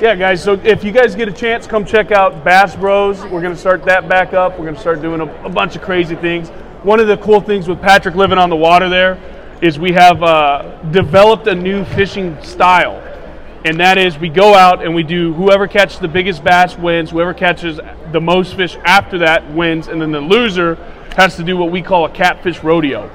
Yeah, 0.00 0.14
guys. 0.14 0.42
So 0.42 0.54
if 0.64 0.82
you 0.82 0.92
guys 0.92 1.14
get 1.14 1.28
a 1.28 1.32
chance, 1.32 1.66
come 1.66 1.84
check 1.84 2.10
out 2.10 2.42
Bass 2.44 2.74
Bros. 2.76 3.20
We're 3.26 3.42
gonna 3.42 3.56
start 3.56 3.84
that 3.84 4.08
back 4.08 4.32
up. 4.32 4.58
We're 4.58 4.64
gonna 4.66 4.78
start 4.80 5.02
doing 5.02 5.20
a, 5.20 5.44
a 5.44 5.48
bunch 5.48 5.76
of 5.76 5.82
crazy 5.82 6.14
things. 6.14 6.48
One 6.84 7.00
of 7.00 7.06
the 7.08 7.18
cool 7.18 7.40
things 7.40 7.68
with 7.68 7.82
Patrick 7.82 8.14
living 8.14 8.38
on 8.38 8.48
the 8.48 8.56
water 8.56 8.88
there 8.88 9.18
is 9.60 9.78
we 9.78 9.92
have 9.92 10.22
uh, 10.22 10.80
developed 10.90 11.46
a 11.48 11.54
new 11.54 11.84
fishing 11.84 12.42
style, 12.42 12.96
and 13.64 13.80
that 13.80 13.98
is 13.98 14.18
we 14.18 14.28
go 14.28 14.54
out 14.54 14.82
and 14.82 14.94
we 14.94 15.02
do 15.02 15.32
whoever 15.34 15.66
catches 15.68 15.98
the 15.98 16.08
biggest 16.08 16.42
bass 16.42 16.76
wins. 16.76 17.10
Whoever 17.10 17.34
catches 17.34 17.78
the 18.12 18.20
most 18.20 18.54
fish 18.54 18.76
after 18.84 19.18
that 19.18 19.52
wins, 19.52 19.88
and 19.88 20.00
then 20.00 20.12
the 20.12 20.20
loser 20.20 20.76
has 21.16 21.36
to 21.36 21.44
do 21.44 21.56
what 21.56 21.70
we 21.70 21.82
call 21.82 22.04
a 22.06 22.10
catfish 22.10 22.62
rodeo. 22.62 23.10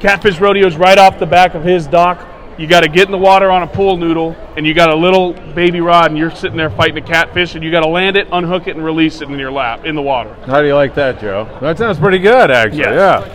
Catfish 0.00 0.40
rodeo 0.40 0.66
is 0.66 0.76
right 0.76 0.98
off 0.98 1.18
the 1.18 1.26
back 1.26 1.54
of 1.54 1.62
his 1.62 1.86
dock. 1.86 2.28
You 2.58 2.66
got 2.66 2.80
to 2.80 2.88
get 2.88 3.06
in 3.06 3.12
the 3.12 3.18
water 3.18 3.50
on 3.50 3.62
a 3.62 3.66
pool 3.66 3.96
noodle, 3.96 4.36
and 4.56 4.66
you 4.66 4.74
got 4.74 4.90
a 4.90 4.94
little 4.94 5.32
baby 5.32 5.80
rod, 5.80 6.10
and 6.10 6.18
you're 6.18 6.30
sitting 6.30 6.56
there 6.56 6.70
fighting 6.70 7.02
a 7.02 7.06
catfish, 7.06 7.54
and 7.54 7.64
you 7.64 7.70
got 7.70 7.80
to 7.80 7.88
land 7.88 8.16
it, 8.16 8.28
unhook 8.30 8.66
it, 8.66 8.76
and 8.76 8.84
release 8.84 9.22
it 9.22 9.30
in 9.30 9.38
your 9.38 9.50
lap 9.50 9.84
in 9.86 9.94
the 9.94 10.02
water. 10.02 10.34
How 10.44 10.60
do 10.60 10.66
you 10.66 10.74
like 10.74 10.94
that, 10.96 11.20
Joe? 11.20 11.48
That 11.60 11.78
sounds 11.78 11.98
pretty 11.98 12.18
good, 12.18 12.50
actually. 12.50 12.80
Yes. 12.80 13.26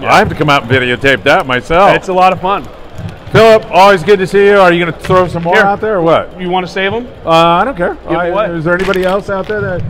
Yeah. 0.00 0.12
I 0.12 0.18
have 0.18 0.28
to 0.30 0.34
come 0.34 0.48
out 0.48 0.62
and 0.62 0.70
videotape 0.70 1.22
that 1.24 1.46
myself. 1.46 1.94
It's 1.96 2.08
a 2.08 2.12
lot 2.12 2.32
of 2.32 2.40
fun. 2.40 2.66
Philip, 3.32 3.64
always 3.70 4.02
good 4.02 4.18
to 4.18 4.26
see 4.26 4.44
you. 4.46 4.56
Are 4.58 4.70
you 4.70 4.84
going 4.84 4.92
to 4.92 5.00
throw 5.00 5.26
some 5.26 5.42
more 5.42 5.54
Here. 5.56 5.64
out 5.64 5.80
there 5.80 5.94
or 5.96 6.02
what? 6.02 6.38
You 6.38 6.50
want 6.50 6.66
to 6.66 6.72
save 6.72 6.92
them? 6.92 7.06
Uh, 7.24 7.30
I 7.30 7.64
don't 7.64 7.76
care. 7.76 7.96
I- 8.06 8.26
away. 8.28 8.50
is 8.50 8.64
there 8.64 8.74
anybody 8.74 9.04
else 9.04 9.30
out 9.30 9.48
there 9.48 9.60
that 9.62 9.80